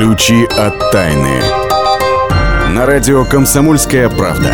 Ключи 0.00 0.46
от 0.56 0.92
тайны. 0.92 1.42
На 2.70 2.86
радио 2.86 3.22
«Комсомольская 3.26 4.08
правда». 4.08 4.50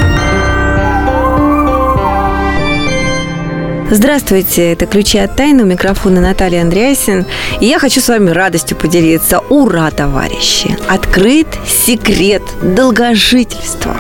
Здравствуйте, 3.89 4.73
это 4.73 4.87
«Ключи 4.87 5.19
от 5.19 5.37
тайны», 5.37 5.63
у 5.63 5.67
микрофона 5.67 6.21
Наталья 6.21 6.63
Андреасин. 6.63 7.27
И 7.61 7.67
я 7.67 7.79
хочу 7.79 8.01
с 8.01 8.09
вами 8.09 8.31
радостью 8.31 8.77
поделиться. 8.77 9.39
Ура, 9.39 9.93
товарищи! 9.93 10.77
Открыт 10.89 11.47
секрет 11.65 12.43
долгожительства. 12.61 13.97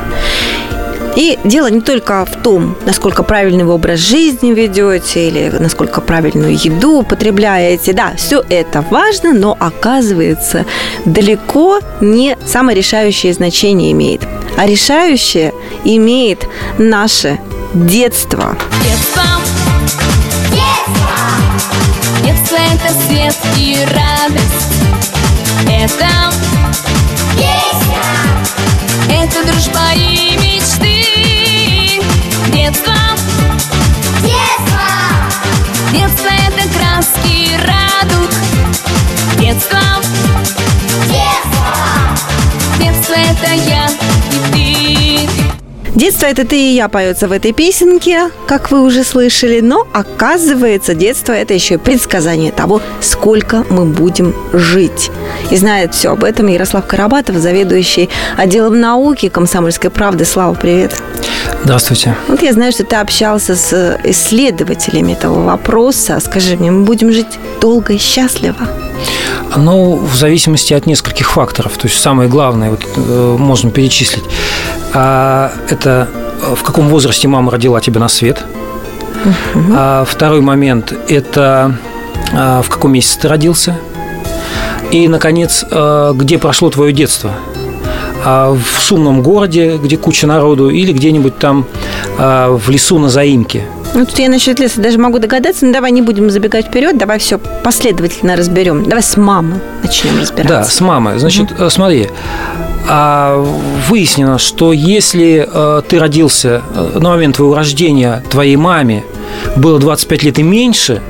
И 1.16 1.38
дело 1.44 1.68
не 1.68 1.80
только 1.80 2.24
в 2.26 2.42
том, 2.42 2.76
насколько 2.84 3.22
правильный 3.22 3.64
вы 3.64 3.72
образ 3.72 4.00
жизни 4.00 4.52
ведете 4.52 5.28
или 5.28 5.48
насколько 5.58 6.02
правильную 6.02 6.54
еду 6.54 7.00
употребляете. 7.00 7.94
Да, 7.94 8.12
все 8.16 8.44
это 8.50 8.82
важно, 8.90 9.32
но 9.32 9.56
оказывается 9.58 10.66
далеко 11.06 11.80
не 12.02 12.36
самое 12.46 12.76
решающее 12.76 13.32
значение 13.32 13.92
имеет. 13.92 14.22
А 14.58 14.66
решающее 14.66 15.54
имеет 15.84 16.46
наше 16.78 17.38
детство. 17.72 18.56
Детство, 18.84 19.22
детство, 20.50 21.16
детство 22.24 22.56
это 22.56 22.94
свет 23.06 23.36
и 23.56 23.78
радость. 23.86 24.66
Это 25.66 26.08
песня, 27.36 28.02
это 29.08 29.46
дружба 29.46 29.94
и 29.94 30.36
мечты. 30.36 30.95
Детство, 32.66 32.94
детство, 34.22 34.80
детство 35.92 36.26
это 36.26 36.68
краски 36.76 37.54
радуг. 37.64 38.30
Детство, 39.38 39.78
детство, 41.06 41.70
детство 42.80 43.14
это 43.14 43.54
я 43.54 43.88
и 44.56 45.28
ты. 45.28 45.92
Детство 45.94 46.26
это 46.26 46.44
ты 46.44 46.56
и 46.56 46.74
я 46.74 46.88
поется 46.88 47.28
в 47.28 47.32
этой 47.32 47.52
песенке, 47.52 48.30
как 48.48 48.72
вы 48.72 48.82
уже 48.82 49.04
слышали, 49.04 49.60
но 49.60 49.86
оказывается, 49.92 50.94
детство 50.94 51.34
это 51.34 51.54
еще 51.54 51.74
и 51.74 51.78
предсказание 51.78 52.50
того, 52.50 52.82
сколько 53.00 53.64
мы 53.70 53.84
будем 53.84 54.34
жить. 54.52 55.12
И 55.52 55.56
знает 55.56 55.94
все 55.94 56.10
об 56.10 56.24
этом 56.24 56.48
Ярослав 56.48 56.84
Карабатов, 56.84 57.36
заведующий 57.36 58.08
отделом 58.36 58.80
науки 58.80 59.28
комсомольской 59.28 59.90
правды. 59.90 60.24
Слава, 60.24 60.54
привет. 60.54 61.00
Здравствуйте. 61.64 62.14
Вот 62.28 62.42
я 62.42 62.52
знаю, 62.52 62.72
что 62.72 62.84
ты 62.84 62.96
общался 62.96 63.56
с 63.56 63.98
исследователями 64.04 65.12
этого 65.12 65.44
вопроса. 65.44 66.20
Скажи 66.20 66.56
мне, 66.56 66.70
мы 66.70 66.84
будем 66.84 67.12
жить 67.12 67.38
долго 67.60 67.94
и 67.94 67.98
счастливо? 67.98 68.56
Ну, 69.56 69.96
в 69.96 70.14
зависимости 70.14 70.74
от 70.74 70.86
нескольких 70.86 71.30
факторов. 71.30 71.76
То 71.76 71.86
есть 71.88 72.00
самое 72.00 72.28
главное, 72.28 72.70
вот, 72.70 72.84
э, 72.96 73.36
можно 73.38 73.70
перечислить, 73.70 74.24
а, 74.92 75.52
это 75.68 76.08
э, 76.42 76.54
в 76.54 76.62
каком 76.62 76.88
возрасте 76.88 77.28
мама 77.28 77.50
родила 77.50 77.80
тебя 77.80 78.00
на 78.00 78.08
свет. 78.08 78.44
А, 79.74 80.04
второй 80.04 80.40
момент– 80.40 80.92
это 81.08 81.76
а, 82.32 82.62
в 82.62 82.68
каком 82.68 82.92
месяце 82.92 83.20
ты 83.20 83.28
родился. 83.28 83.76
И, 84.92 85.08
наконец, 85.08 85.64
где 86.14 86.38
прошло 86.38 86.70
твое 86.70 86.92
детство. 86.92 87.32
А, 88.28 88.52
в 88.52 88.82
шумном 88.82 89.22
городе, 89.22 89.78
где 89.80 89.96
куча 89.96 90.26
народу, 90.26 90.68
или 90.68 90.92
где-нибудь 90.92 91.38
там 91.38 91.64
а, 92.18 92.56
в 92.56 92.68
лесу 92.70 92.98
на 92.98 93.08
заимке. 93.08 93.62
Ну, 93.94 94.04
тут 94.04 94.18
я 94.18 94.28
насчет 94.28 94.58
леса 94.58 94.80
даже 94.80 94.98
могу 94.98 95.20
догадаться, 95.20 95.64
но 95.64 95.72
давай 95.72 95.92
не 95.92 96.02
будем 96.02 96.28
забегать 96.28 96.66
вперед, 96.66 96.98
давай 96.98 97.20
все 97.20 97.38
последовательно 97.38 98.34
разберем. 98.34 98.82
Давай 98.82 99.04
с 99.04 99.16
мамы 99.16 99.60
начнем 99.80 100.18
разбираться. 100.20 100.48
Да, 100.48 100.64
с 100.64 100.80
мамой. 100.80 101.20
Значит, 101.20 101.54
э, 101.56 101.70
смотри, 101.70 102.08
а, 102.88 103.38
выяснено, 103.88 104.38
что 104.38 104.72
если 104.72 105.48
э, 105.48 105.82
ты 105.88 106.00
родился 106.00 106.62
э, 106.74 106.98
на 106.98 107.10
момент 107.10 107.36
твоего 107.36 107.54
рождения 107.54 108.24
твоей 108.28 108.56
маме 108.56 109.04
было 109.54 109.78
25 109.78 110.24
лет 110.24 110.38
и 110.40 110.42
меньше, 110.42 111.00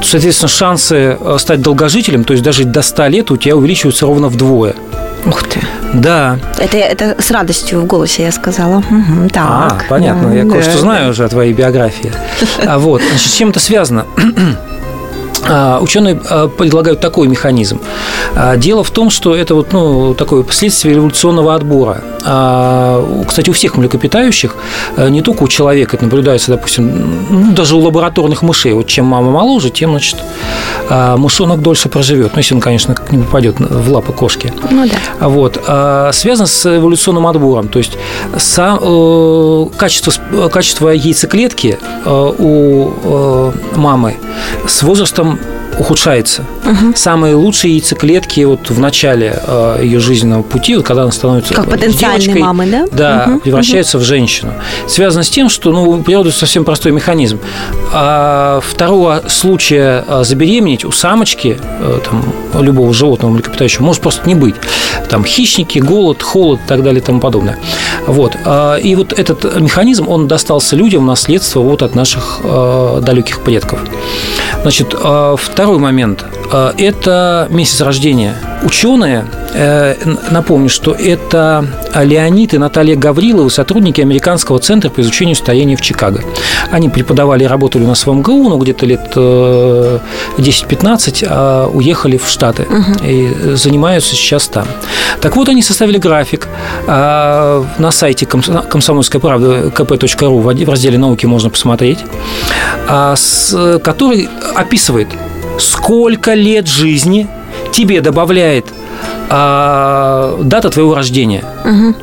то, 0.00 0.06
соответственно, 0.06 0.48
шансы 0.48 1.18
стать 1.38 1.62
долгожителем, 1.62 2.22
то 2.22 2.32
есть 2.32 2.44
дожить 2.44 2.70
до 2.70 2.82
100 2.82 3.06
лет, 3.08 3.30
у 3.32 3.36
тебя 3.36 3.56
увеличиваются 3.56 4.06
ровно 4.06 4.28
вдвое. 4.28 4.76
Ух 5.26 5.42
ты. 5.42 5.60
Да. 5.94 6.38
Это, 6.58 6.76
это 6.76 7.22
с 7.22 7.30
радостью 7.30 7.80
в 7.80 7.86
голосе 7.86 8.24
я 8.24 8.32
сказала. 8.32 8.82
Мгм, 8.90 9.30
так. 9.30 9.44
а, 9.46 9.78
понятно. 9.88 10.28
Да, 10.28 10.34
Я 10.34 10.44
да, 10.44 10.50
кое-что 10.50 10.72
да. 10.72 10.78
знаю 10.78 11.10
уже 11.10 11.24
о 11.24 11.28
твоей 11.28 11.52
биографии. 11.52 12.12
А 12.66 12.78
вот, 12.78 13.00
значит, 13.02 13.30
с 13.30 13.34
чем 13.34 13.50
это 13.50 13.60
связано? 13.60 14.06
А, 15.48 15.78
Ученые 15.80 16.20
а, 16.28 16.48
предлагают 16.48 17.00
такой 17.00 17.28
механизм. 17.28 17.80
А, 18.34 18.56
Дело 18.56 18.84
в 18.84 18.90
том, 18.90 19.10
что 19.10 19.34
это 19.34 19.54
вот, 19.54 19.72
ну, 19.72 20.14
такое 20.14 20.42
последствие 20.42 20.96
эволюционного 20.96 21.54
отбора. 21.54 22.02
Кстати, 23.26 23.50
у 23.50 23.52
всех 23.52 23.76
млекопитающих, 23.76 24.56
не 24.96 25.20
только 25.20 25.42
у 25.42 25.48
человека, 25.48 25.96
это 25.96 26.06
наблюдается, 26.06 26.52
допустим, 26.52 27.26
ну, 27.28 27.52
даже 27.52 27.76
у 27.76 27.80
лабораторных 27.80 28.40
мышей. 28.40 28.72
Вот 28.72 28.86
чем 28.86 29.04
мама 29.04 29.30
моложе, 29.30 29.68
тем, 29.68 29.90
значит, 29.90 30.16
мышонок 30.88 31.60
дольше 31.60 31.90
проживет. 31.90 32.32
Ну, 32.32 32.38
если 32.38 32.54
он, 32.54 32.62
конечно, 32.62 32.94
не 33.10 33.22
попадет 33.22 33.56
в 33.58 33.92
лапы 33.92 34.12
кошки. 34.12 34.54
Ну 34.70 34.86
да. 34.88 35.28
Вот. 35.28 35.62
Связано 36.14 36.46
с 36.46 36.78
эволюционным 36.78 37.26
отбором. 37.26 37.68
То 37.68 37.78
есть 37.78 37.98
сам, 38.38 38.78
э, 38.80 39.66
качество, 39.76 40.48
качество 40.48 40.88
яйцеклетки 40.90 41.78
э, 42.04 42.32
у 42.38 42.92
э, 43.02 43.52
мамы 43.76 44.16
с 44.66 44.82
возрастом 44.82 45.33
Então, 45.34 45.63
ухудшается. 45.78 46.44
Самые 46.94 47.34
лучшие 47.34 47.74
яйцеклетки 47.74 48.40
вот 48.44 48.70
в 48.70 48.78
начале 48.78 49.38
э, 49.46 49.80
ее 49.82 50.00
жизненного 50.00 50.42
пути, 50.42 50.76
вот 50.76 50.84
когда 50.86 51.02
она 51.02 51.12
становится 51.12 51.54
Как 51.54 51.68
потенциальной 51.68 52.20
девочкой, 52.20 52.42
мамы, 52.42 52.66
да? 52.66 52.86
Да, 52.92 53.24
Мгм, 53.26 53.40
превращается 53.40 53.98
в 53.98 54.02
женщину. 54.02 54.52
Связано 54.86 55.24
с 55.24 55.30
тем, 55.30 55.48
что 55.48 55.72
ну, 55.72 55.90
у 55.90 56.02
природы 56.02 56.30
совсем 56.32 56.64
простой 56.64 56.92
механизм. 56.92 57.40
А 57.92 58.60
второго 58.62 59.22
случая 59.28 60.04
а, 60.06 60.24
забеременеть 60.24 60.84
у 60.84 60.92
самочки 60.92 61.58
э, 61.80 62.00
там, 62.04 62.62
любого 62.62 62.92
животного 62.92 63.32
млекопитающего 63.32 63.82
может 63.84 64.02
просто 64.02 64.26
не 64.26 64.34
быть. 64.34 64.54
Там 65.08 65.24
хищники, 65.24 65.78
голод, 65.78 66.22
холод 66.22 66.60
и 66.64 66.68
так 66.68 66.82
далее 66.82 67.00
и 67.00 67.04
тому 67.04 67.20
подобное. 67.20 67.58
Вот. 68.06 68.36
А, 68.44 68.76
И 68.76 68.94
вот 68.94 69.12
этот 69.12 69.60
механизм, 69.60 70.08
он 70.08 70.28
достался 70.28 70.76
людям 70.76 71.04
в 71.04 71.06
наследство 71.06 71.60
вот 71.60 71.82
от 71.82 71.94
наших 71.94 72.40
э, 72.42 73.00
далеких 73.02 73.40
предков. 73.40 73.80
Значит, 74.62 74.94
э, 74.98 75.36
второй 75.64 75.80
момент 75.80 76.26
э,– 76.52 76.72
это 76.76 77.48
месяц 77.48 77.80
рождения. 77.80 78.34
Ученые, 78.64 79.24
э, 79.54 79.94
напомню, 80.30 80.68
что 80.68 80.92
это 80.92 81.66
Леонид 81.94 82.52
и 82.52 82.58
Наталья 82.58 82.96
Гавриловы, 82.96 83.48
сотрудники 83.48 84.02
Американского 84.02 84.58
центра 84.58 84.90
по 84.90 85.00
изучению 85.00 85.36
состояния 85.36 85.76
в 85.76 85.80
Чикаго. 85.80 86.20
Они 86.70 86.90
преподавали 86.90 87.44
и 87.44 87.46
работали 87.46 87.84
у 87.84 87.86
нас 87.86 88.04
в 88.04 88.12
МГУ, 88.12 88.50
ну, 88.50 88.58
где-то 88.58 88.84
лет 88.84 89.12
э, 89.16 89.98
10-15, 90.36 91.26
а 91.30 91.66
уехали 91.68 92.18
в 92.18 92.28
Штаты 92.28 92.66
и 93.02 93.54
занимаются 93.54 94.14
сейчас 94.14 94.48
там. 94.48 94.66
Так 95.22 95.36
вот, 95.36 95.48
они 95.48 95.62
составили 95.62 95.96
график 95.96 96.48
а, 96.86 97.64
на 97.78 97.90
сайте 97.90 98.26
комс- 98.26 98.68
комсомольской 98.68 99.20
правды 99.20 99.72
kp.ru 99.74 100.64
в 100.64 100.68
разделе 100.68 100.98
науки 100.98 101.24
можно 101.24 101.48
посмотреть, 101.48 102.00
а, 102.86 103.14
который 103.82 104.28
описывает, 104.54 105.08
сколько 105.58 106.34
лет 106.34 106.66
жизни 106.68 107.26
тебе 107.72 108.00
добавляет 108.00 108.66
а, 109.30 110.38
дата 110.42 110.70
твоего 110.70 110.94
рождения. 110.94 111.44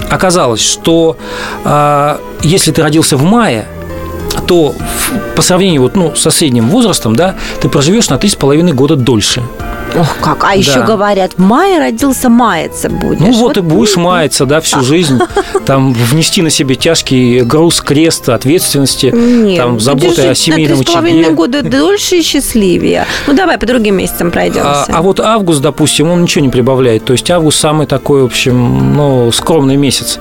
Оказалось, 0.10 0.62
что 0.62 1.18
а, 1.64 2.20
если 2.42 2.72
ты 2.72 2.82
родился 2.82 3.16
в 3.18 3.24
мае, 3.24 3.66
то 4.48 4.72
в- 4.72 5.36
по 5.36 5.42
сравнению 5.42 5.82
вот, 5.84 5.96
ну, 5.96 6.16
со 6.16 6.32
средним 6.32 6.70
возрастом, 6.70 7.16
да, 7.16 7.36
ты 7.62 7.70
проживешь 7.70 8.10
на 8.10 8.16
3,5 8.16 8.74
года 8.74 8.96
дольше. 8.96 9.42
Ох, 9.96 10.18
как. 10.22 10.44
А 10.44 10.56
еще 10.56 10.80
Да. 10.80 10.86
говорят, 10.86 11.34
в 11.38 11.40
мае 11.42 11.80
родился, 11.80 12.30
маяться 12.30 12.90
будешь. 12.90 13.20
Ну 13.20 13.32
вот, 13.34 13.58
и 13.58 13.62
будешь 13.62 13.96
маяться, 13.98 14.46
да, 14.46 14.62
всю 14.62 14.82
жизнь. 14.82 15.20
Там 15.66 15.94
внести 15.94 16.42
на 16.42 16.50
себе 16.50 16.76
тяжкий 16.76 17.42
груз 17.42 17.82
креста 17.82 18.36
ответственности, 18.36 19.08
Нет, 19.14 19.58
там 19.58 19.80
заботы 19.80 20.08
будешь 20.08 20.20
о 20.26 20.36
семейном 20.36 20.78
на 20.78 20.82
очаге. 20.82 21.30
года 21.32 21.62
дольше 21.62 22.18
и 22.18 22.22
счастливее. 22.22 23.06
Ну, 23.28 23.34
давай 23.34 23.58
по 23.58 23.66
другим 23.66 23.96
месяцам 23.98 24.28
А, 24.30 24.32
пройдемся. 24.32 24.86
а 24.88 25.02
вот 25.02 25.20
август, 25.20 25.62
допустим, 25.62 26.10
он 26.10 26.24
ничего 26.24 26.44
не 26.46 26.50
прибавляет. 26.50 27.06
То 27.06 27.14
есть 27.14 27.30
август 27.30 27.60
самый 27.60 27.86
такой, 27.88 28.22
в 28.24 28.26
общем, 28.26 28.96
ну, 28.96 29.32
скромный 29.32 29.76
месяц. 29.76 30.20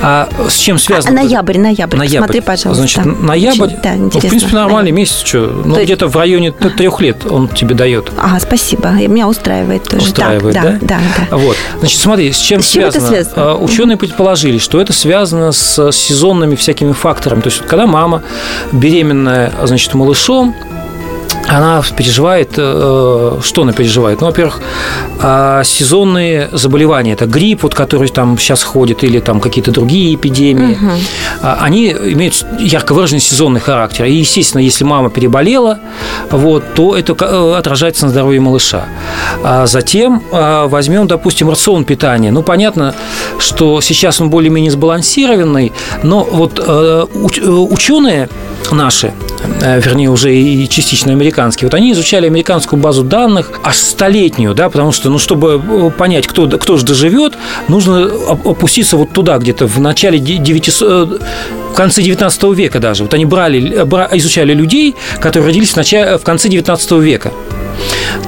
А 0.00 0.28
с 0.48 0.56
чем 0.56 0.76
А 0.76 0.78
связано? 0.78 1.22
ноябрь, 1.22 1.58
ноябрь, 1.58 1.96
Ноябрь. 1.96 2.18
Посмотри, 2.18 2.40
пожалуйста. 2.40 2.74
Значит, 2.86 3.22
ноябрь, 3.22 3.64
Очень, 3.64 3.76
да, 3.82 3.92
ну, 3.96 4.08
в 4.10 4.18
принципе, 4.20 4.54
нормальный 4.54 4.90
Ноябрь. 4.92 5.00
месяц, 5.00 5.22
что, 5.24 5.62
ну, 5.64 5.82
где-то 5.82 6.08
в 6.08 6.16
районе 6.16 6.52
трех 6.52 7.00
лет 7.00 7.24
он 7.30 7.48
тебе 7.48 7.74
дает. 7.74 8.10
Ага, 8.18 8.40
спасибо. 8.40 8.91
И 9.00 9.06
Меня 9.08 9.28
устраивает 9.28 9.84
тоже. 9.84 10.04
Устраивает, 10.06 10.54
так, 10.54 10.64
да? 10.64 10.70
да? 10.80 11.00
Да, 11.18 11.26
да. 11.30 11.36
Вот. 11.36 11.56
Значит, 11.78 12.00
смотри, 12.00 12.32
с 12.32 12.38
чем 12.38 12.62
С 12.62 12.68
чем 12.68 12.84
это 12.84 12.92
связано? 13.00 13.12
связано? 13.24 13.50
А, 13.52 13.56
Ученые 13.56 13.96
предположили, 13.96 14.58
что 14.58 14.80
это 14.80 14.92
связано 14.92 15.52
с 15.52 15.92
сезонными 15.92 16.54
всякими 16.54 16.92
факторами. 16.92 17.40
То 17.40 17.48
есть, 17.48 17.62
когда 17.66 17.86
мама 17.86 18.22
беременная, 18.72 19.52
значит, 19.64 19.94
малышом, 19.94 20.54
она 21.52 21.82
переживает, 21.96 22.54
э, 22.56 23.38
что 23.42 23.62
она 23.62 23.72
переживает? 23.72 24.20
Ну, 24.20 24.26
во-первых, 24.26 24.60
э, 25.22 25.62
сезонные 25.64 26.48
заболевания, 26.52 27.12
это 27.12 27.26
грипп, 27.26 27.62
вот, 27.62 27.74
который 27.74 28.08
там 28.08 28.38
сейчас 28.38 28.62
ходит, 28.62 29.04
или 29.04 29.20
там 29.20 29.40
какие-то 29.40 29.70
другие 29.70 30.14
эпидемии, 30.14 30.74
угу. 30.74 30.90
они 31.42 31.90
имеют 31.90 32.44
ярко 32.58 32.94
выраженный 32.94 33.20
сезонный 33.20 33.60
характер. 33.60 34.06
И, 34.06 34.12
естественно, 34.12 34.62
если 34.62 34.84
мама 34.84 35.10
переболела, 35.10 35.78
вот, 36.30 36.74
то 36.74 36.96
это 36.96 37.14
э, 37.20 37.54
отражается 37.58 38.06
на 38.06 38.10
здоровье 38.10 38.40
малыша. 38.40 38.86
А 39.44 39.66
затем 39.66 40.22
возьмем, 40.30 41.06
допустим, 41.06 41.50
рацион 41.50 41.84
питания. 41.84 42.30
Ну, 42.30 42.42
понятно, 42.42 42.94
что 43.38 43.80
сейчас 43.80 44.20
он 44.20 44.30
более-менее 44.30 44.70
сбалансированный, 44.70 45.72
но 46.02 46.24
вот 46.24 46.58
ученые 46.58 48.28
наши, 48.70 49.12
вернее, 49.60 50.10
уже 50.10 50.34
и 50.34 50.68
частично 50.68 51.12
американские, 51.12 51.41
американские. 51.42 51.68
Вот 51.68 51.74
они 51.74 51.92
изучали 51.92 52.26
американскую 52.26 52.80
базу 52.80 53.02
данных 53.02 53.50
аж 53.62 53.76
столетнюю, 53.76 54.54
да, 54.54 54.70
потому 54.70 54.92
что, 54.92 55.10
ну, 55.10 55.18
чтобы 55.18 55.60
э, 55.62 55.90
понять, 55.90 56.26
кто, 56.26 56.48
кто 56.48 56.76
же 56.76 56.84
доживет, 56.84 57.34
нужно 57.68 58.04
опуститься 58.44 58.96
вот 58.96 59.12
туда, 59.12 59.38
где-то 59.38 59.66
в 59.66 59.80
начале 59.80 60.18
900 60.18 60.82
э, 60.82 61.18
в 61.72 61.74
конце 61.74 62.02
19 62.02 62.42
века 62.54 62.80
даже. 62.80 63.02
Вот 63.04 63.14
они 63.14 63.24
брали, 63.24 63.58
изучали 64.12 64.54
людей, 64.54 64.94
которые 65.20 65.48
родились 65.48 65.70
в, 65.70 65.76
начале, 65.76 66.18
в 66.18 66.22
конце 66.22 66.48
19 66.48 66.92
века. 66.92 67.32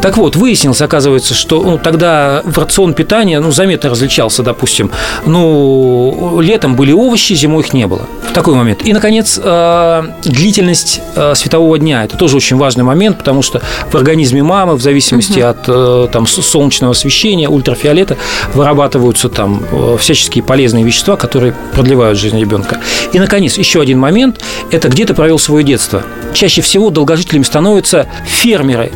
Так 0.01 0.17
вот, 0.17 0.37
выяснилось, 0.37 0.81
оказывается, 0.81 1.35
что 1.35 1.63
ну, 1.63 1.79
тогда 1.79 2.43
в 2.45 2.59
рацион 2.59 2.95
питания 2.95 3.41
ну, 3.41 3.51
заметно 3.51 3.91
различался, 3.91 4.43
допустим. 4.43 4.91
Ну, 5.27 6.41
летом 6.41 6.77
были 6.77 6.93
овощи, 6.93 7.35
зимой 7.35 7.63
их 7.63 7.73
не 7.73 7.87
было. 7.87 8.07
В 8.29 8.33
такой 8.33 8.55
момент. 8.55 8.85
И, 8.85 8.93
наконец, 8.93 9.41
э, 9.43 10.03
длительность 10.25 11.01
э, 11.15 11.35
светового 11.35 11.79
дня. 11.79 12.05
Это 12.05 12.17
тоже 12.17 12.37
очень 12.37 12.57
важный 12.57 12.85
момент, 12.85 13.04
потому 13.13 13.43
что 13.43 13.61
в 13.91 13.95
организме 13.95 14.43
мамы, 14.43 14.75
в 14.75 14.83
зависимости 14.83 15.41
угу. 15.41 15.49
от 15.49 15.59
э, 15.69 16.09
там, 16.13 16.27
солнечного 16.27 16.93
освещения, 16.93 17.49
ультрафиолета, 17.49 18.17
вырабатываются 18.55 19.29
там 19.29 19.65
всяческие 19.99 20.43
полезные 20.43 20.85
вещества, 20.85 21.17
которые 21.17 21.55
продлевают 21.75 22.19
жизнь 22.19 22.39
ребенка. 22.39 22.81
И, 23.13 23.19
наконец, 23.19 23.59
еще 23.59 23.81
один 23.81 23.99
момент– 23.99 24.41
это 24.71 24.89
где 24.89 25.05
ты 25.05 25.15
провел 25.15 25.39
свое 25.39 25.65
детство. 25.65 26.03
Чаще 26.33 26.63
всего 26.63 26.91
долгожителями 26.91 27.45
становятся 27.45 28.07
фермеры, 28.27 28.91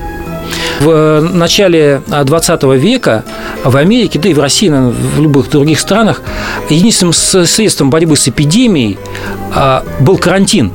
в 0.81 0.91
э, 0.91 1.21
начале 1.21 2.03
20 2.07 2.65
э, 2.65 2.77
века 2.77 3.25
в 3.65 3.77
Америке, 3.77 4.19
да 4.19 4.29
и 4.29 4.35
в 4.35 4.41
России, 4.41 4.69
в 4.69 5.21
любых 5.21 5.51
других 5.51 5.81
странах, 5.81 6.23
единственным 6.71 7.13
средством 7.13 7.91
борьбы 7.91 8.17
с 8.17 8.29
эпидемией 8.29 8.99
а, 9.55 9.85
был 10.01 10.19
карантин. 10.19 10.73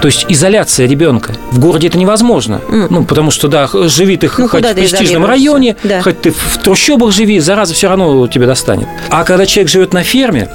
То 0.00 0.06
есть 0.06 0.26
изоляция 0.28 0.86
ребенка. 0.86 1.32
В 1.50 1.58
городе 1.58 1.88
это 1.88 1.98
невозможно. 1.98 2.60
Mm. 2.68 2.86
Ну, 2.90 3.04
потому 3.04 3.30
что, 3.30 3.48
да, 3.48 3.68
живи 3.72 4.16
ты 4.16 4.30
ну, 4.36 4.48
хоть 4.48 4.64
в 4.64 4.74
престижном 4.74 5.24
районе, 5.24 5.76
да. 5.82 6.02
хоть 6.02 6.20
ты 6.20 6.30
в 6.30 6.58
трущобах 6.62 7.12
живи, 7.12 7.40
зараза 7.40 7.74
все 7.74 7.88
равно 7.88 8.26
тебя 8.26 8.46
достанет. 8.46 8.86
А 9.10 9.24
когда 9.24 9.46
человек 9.46 9.70
живет 9.70 9.92
на 9.92 10.02
ферме, 10.02 10.48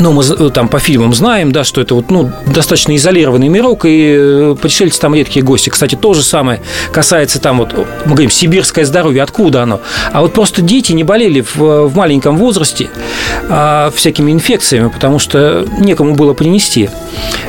ну, 0.00 0.12
мы 0.12 0.24
э, 0.24 0.50
там 0.50 0.68
по 0.68 0.78
фильмам 0.78 1.14
знаем, 1.14 1.52
да, 1.52 1.64
что 1.64 1.80
это 1.80 1.94
вот, 1.94 2.10
ну, 2.10 2.30
достаточно 2.46 2.94
изолированный 2.96 3.48
мирок, 3.48 3.84
и 3.84 4.16
э, 4.18 4.56
пришельцы 4.60 5.00
там 5.00 5.14
редкие 5.14 5.44
гости. 5.44 5.70
Кстати, 5.70 5.94
то 5.94 6.14
же 6.14 6.22
самое 6.22 6.60
касается 6.92 7.40
там 7.40 7.58
вот, 7.58 7.74
мы 8.04 8.12
говорим, 8.12 8.30
сибирское 8.30 8.84
здоровье, 8.84 9.22
откуда 9.22 9.62
оно? 9.62 9.80
А 10.12 10.20
вот 10.20 10.32
просто 10.32 10.62
дети 10.62 10.92
не 10.92 11.04
болели 11.04 11.40
в, 11.40 11.86
в 11.88 11.96
маленьком 11.96 12.36
возрасте 12.36 12.90
а, 13.48 13.90
всякими 13.94 14.32
инфекциями, 14.32 14.88
потому 14.88 15.18
что 15.18 15.66
некому 15.78 16.14
было 16.14 16.34
принести. 16.34 16.90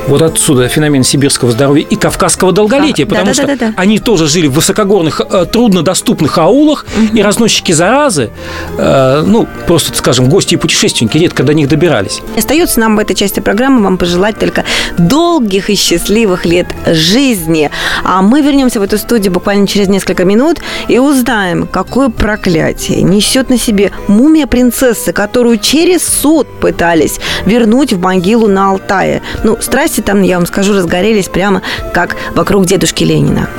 Вот 0.08 0.22
отсюда 0.22 0.68
феномен 0.68 1.04
сибирского 1.04 1.52
здоровья 1.52 1.86
и 1.88 1.96
кавказского 1.96 2.52
долголетия, 2.52 3.06
да, 3.06 3.10
потому 3.10 3.28
да, 3.28 3.34
что 3.34 3.48
да, 3.48 3.56
да, 3.56 3.68
да. 3.68 3.74
они 3.78 4.00
тоже 4.00 4.28
жили 4.28 4.48
в 4.48 4.54
высокогорных, 4.54 5.22
э, 5.30 5.46
труднодоступных 5.46 6.38
аулах, 6.38 6.86
угу. 6.98 7.18
и 7.18 7.22
разносчики 7.22 7.72
заразы, 7.72 8.32
ну, 8.78 9.48
просто, 9.68 9.96
скажем, 9.96 10.30
гости 10.30 10.56
и 10.56 10.58
путешественники 10.58 11.18
редко 11.18 11.44
до 11.44 11.54
них 11.54 11.68
добирались. 11.68 12.22
Остается 12.38 12.80
нам 12.80 12.96
в 12.96 13.00
этой 13.00 13.16
части 13.16 13.40
программы 13.40 13.81
вам 13.84 13.98
пожелать 13.98 14.38
только 14.40 14.64
долгих 14.98 15.70
и 15.70 15.76
счастливых 15.76 16.46
лет 16.46 16.68
жизни. 16.86 17.70
А 18.04 18.22
мы 18.22 18.42
вернемся 18.42 18.80
в 18.80 18.84
эту 18.84 18.98
студию 18.98 19.34
буквально 19.34 19.68
через 19.68 19.88
несколько 19.88 20.26
минут 20.26 20.60
и 20.88 21.00
узнаем, 21.00 21.68
какое 21.68 22.10
проклятие 22.10 23.02
несет 23.02 23.50
на 23.50 23.58
себе 23.58 23.92
мумия 24.08 24.48
принцессы, 24.48 25.14
которую 25.14 25.58
через 25.58 26.04
суд 26.04 26.48
пытались 26.60 27.20
вернуть 27.46 27.94
в 27.94 28.00
могилу 28.00 28.48
на 28.48 28.70
Алтае. 28.72 29.22
Ну, 29.44 29.58
страсти 29.60 30.02
там, 30.02 30.22
я 30.22 30.38
вам 30.38 30.46
скажу, 30.46 30.74
разгорелись 30.74 31.28
прямо 31.28 31.62
как 31.94 32.16
вокруг 32.36 32.66
дедушки 32.66 33.04
Ленина. 33.04 33.50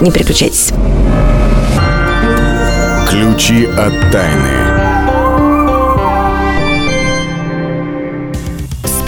Не 0.00 0.10
переключайтесь. 0.10 0.72
Ключи 3.10 3.66
от 3.66 4.12
тайны. 4.12 4.59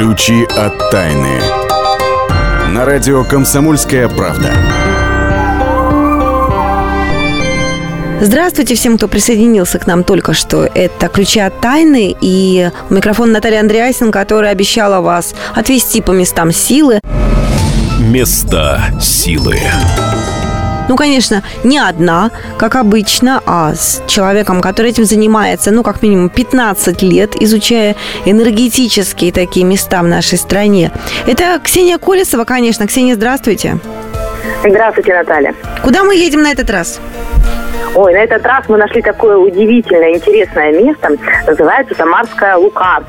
Ключи 0.00 0.44
от 0.56 0.90
тайны. 0.90 1.42
На 2.70 2.86
радио 2.86 3.22
«Комсомольская 3.22 4.08
правда». 4.08 4.50
Здравствуйте 8.22 8.76
всем, 8.76 8.96
кто 8.96 9.08
присоединился 9.08 9.78
к 9.78 9.86
нам 9.86 10.02
только 10.04 10.32
что. 10.32 10.64
Это 10.64 11.08
«Ключи 11.08 11.40
от 11.40 11.60
тайны» 11.60 12.16
и 12.18 12.70
микрофон 12.88 13.32
Наталья 13.32 13.60
Андреасин, 13.60 14.10
которая 14.10 14.52
обещала 14.52 15.02
вас 15.02 15.34
отвести 15.54 16.00
по 16.00 16.12
местам 16.12 16.50
силы. 16.50 17.00
Места 17.98 18.82
силы. 19.02 19.58
Ну, 20.90 20.96
конечно, 20.96 21.44
не 21.62 21.78
одна, 21.78 22.32
как 22.58 22.74
обычно, 22.74 23.40
а 23.46 23.76
с 23.76 24.02
человеком, 24.08 24.60
который 24.60 24.90
этим 24.90 25.04
занимается, 25.04 25.70
ну, 25.70 25.84
как 25.84 26.02
минимум 26.02 26.30
15 26.30 27.02
лет, 27.02 27.40
изучая 27.40 27.94
энергетические 28.24 29.30
такие 29.30 29.64
места 29.64 30.02
в 30.02 30.08
нашей 30.08 30.36
стране. 30.36 30.90
Это 31.28 31.60
Ксения 31.62 31.96
Колесова, 31.96 32.42
конечно. 32.42 32.88
Ксения, 32.88 33.14
здравствуйте. 33.14 33.78
Здравствуйте, 34.64 35.14
Наталья. 35.14 35.54
Куда 35.80 36.02
мы 36.02 36.16
едем 36.16 36.42
на 36.42 36.50
этот 36.50 36.68
раз? 36.70 37.00
Ой, 37.94 38.12
на 38.14 38.18
этот 38.18 38.46
раз 38.46 38.68
мы 38.68 38.78
нашли 38.78 39.02
такое 39.02 39.36
удивительное, 39.36 40.14
интересное 40.14 40.72
место. 40.72 41.10
Называется 41.46 41.94
Самарская 41.96 42.56
Лука. 42.56 43.02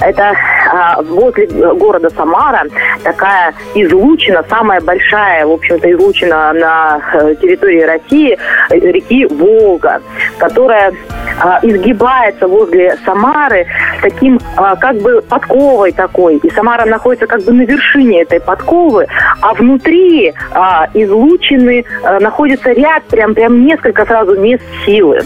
Это 0.00 0.34
а, 0.70 1.02
возле 1.02 1.46
города 1.46 2.10
Самара 2.10 2.64
такая 3.02 3.54
излучина, 3.74 4.44
самая 4.48 4.80
большая, 4.80 5.46
в 5.46 5.52
общем-то, 5.52 5.90
излучина 5.92 6.52
на 6.52 7.00
э, 7.14 7.34
территории 7.40 7.82
России, 7.82 8.38
э, 8.70 8.78
реки 8.78 9.26
Волга, 9.26 10.02
которая 10.38 10.92
а, 11.40 11.60
изгибается 11.62 12.48
возле 12.48 12.96
Самары 13.04 13.66
таким 14.02 14.38
а, 14.56 14.76
как 14.76 14.96
бы 14.96 15.22
подковой 15.22 15.92
такой. 15.92 16.36
И 16.36 16.50
Самара 16.50 16.86
находится 16.86 17.26
как 17.26 17.42
бы 17.42 17.52
на 17.52 17.62
вершине 17.62 18.22
этой 18.22 18.40
подковы, 18.40 19.06
а 19.42 19.54
внутри 19.54 20.32
а, 20.52 20.88
излучины 20.94 21.84
а, 22.02 22.20
находится 22.20 22.72
ряд, 22.72 23.04
прям, 23.04 23.34
прям 23.34 23.64
несколько 23.64 24.05
сразу 24.06 24.38
мест 24.40 24.62
силы. 24.84 25.20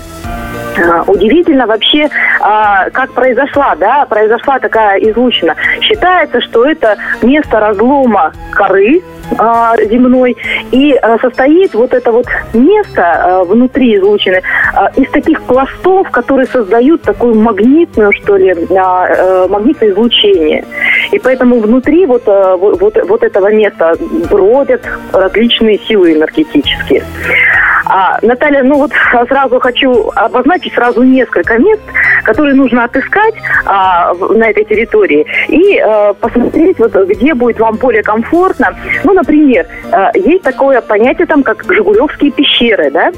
А, 0.78 1.02
удивительно 1.06 1.66
вообще, 1.66 2.08
а, 2.40 2.90
как 2.90 3.12
произошла, 3.12 3.74
да, 3.76 4.06
произошла 4.06 4.58
такая 4.58 4.98
излучина. 4.98 5.54
Считается, 5.80 6.40
что 6.40 6.64
это 6.64 6.96
место 7.22 7.60
разлома 7.60 8.32
коры 8.52 9.02
а, 9.38 9.76
земной, 9.76 10.36
и 10.70 10.98
состоит 11.20 11.74
вот 11.74 11.92
это 11.92 12.12
вот 12.12 12.26
место 12.52 13.42
внутри 13.46 13.96
излучины 13.96 14.42
из 14.96 15.10
таких 15.10 15.42
пластов, 15.42 16.10
которые 16.10 16.46
создают 16.46 17.02
такую 17.02 17.34
магнитную, 17.34 18.12
что 18.12 18.36
ли, 18.36 18.54
магнитное 19.48 19.90
излучение. 19.90 20.64
И 21.12 21.18
поэтому 21.18 21.60
внутри 21.60 22.06
вот, 22.06 22.26
вот, 22.26 22.96
вот 23.08 23.22
этого 23.22 23.52
места 23.52 23.94
бродят 24.30 24.82
различные 25.12 25.78
силы 25.78 26.14
энергетические. 26.14 27.04
А, 27.92 28.18
Наталья, 28.22 28.62
ну 28.62 28.76
вот 28.76 28.92
сразу 29.28 29.58
хочу 29.58 30.10
обозначить 30.14 30.72
сразу 30.74 31.02
несколько 31.02 31.58
мест, 31.58 31.82
которые 32.22 32.54
нужно 32.54 32.84
отыскать 32.84 33.34
а, 33.66 34.14
на 34.14 34.48
этой 34.48 34.64
территории 34.64 35.26
и 35.48 35.78
а, 35.78 36.14
посмотреть, 36.14 36.78
вот, 36.78 36.94
где 36.94 37.34
будет 37.34 37.58
вам 37.58 37.76
более 37.76 38.04
комфортно. 38.04 38.76
Ну, 39.02 39.12
например, 39.12 39.66
а, 39.90 40.12
есть 40.14 40.42
такое 40.42 40.80
понятие 40.80 41.26
там, 41.26 41.42
как 41.42 41.64
Жигулевские 41.68 42.30
пещеры, 42.30 42.92
да, 42.92 43.10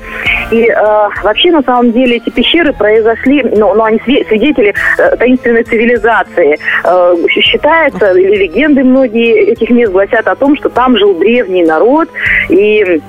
и 0.50 0.68
а, 0.70 1.10
вообще 1.22 1.50
на 1.50 1.62
самом 1.62 1.92
деле 1.92 2.16
эти 2.16 2.30
пещеры 2.30 2.72
произошли, 2.72 3.42
ну, 3.42 3.74
ну 3.74 3.84
они 3.84 4.00
свидетели 4.00 4.74
э, 4.98 5.16
таинственной 5.16 5.64
цивилизации. 5.64 6.58
Э, 6.84 7.14
считается, 7.28 8.12
или 8.12 8.36
легенды 8.36 8.84
многие 8.84 9.52
этих 9.52 9.70
мест 9.70 9.92
гласят 9.92 10.26
о 10.28 10.34
том, 10.34 10.56
что 10.56 10.70
там 10.70 10.96
жил 10.96 11.14
древний 11.18 11.64
народ, 11.64 12.08
и 12.48 13.00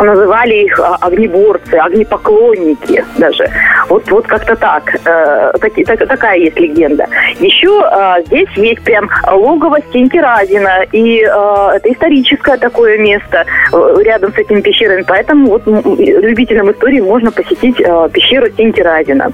называли 0.00 0.64
их 0.64 0.80
а, 0.80 0.96
огнеборцы, 1.02 1.74
огнепоклонники 1.74 3.04
даже. 3.18 3.46
Вот, 3.88 4.10
вот 4.10 4.26
как-то 4.26 4.56
так. 4.56 4.94
Э, 5.04 5.52
таки- 5.60 5.84
так- 5.84 6.06
такая 6.06 6.38
есть 6.38 6.58
легенда. 6.58 7.06
Еще 7.40 7.68
э, 7.68 8.22
здесь 8.26 8.48
есть 8.56 8.82
прям 8.82 9.08
логово 9.30 9.78
Стеньки 9.88 10.18
Разина, 10.18 10.84
и 10.92 11.20
э, 11.20 11.76
это 11.76 11.92
историческое 11.92 12.56
такое 12.56 12.98
место 12.98 13.44
э, 13.72 13.94
рядом 14.04 14.32
с 14.32 14.38
этими 14.38 14.60
пещерами, 14.60 15.04
поэтому 15.06 15.46
вот 15.48 15.62
любителям 15.66 16.70
истории 16.70 17.00
можно 17.00 17.30
посетить 17.30 17.80
э, 17.80 18.08
пещеру 18.12 18.48
Стеньки 18.50 18.80
Разина. 18.80 19.30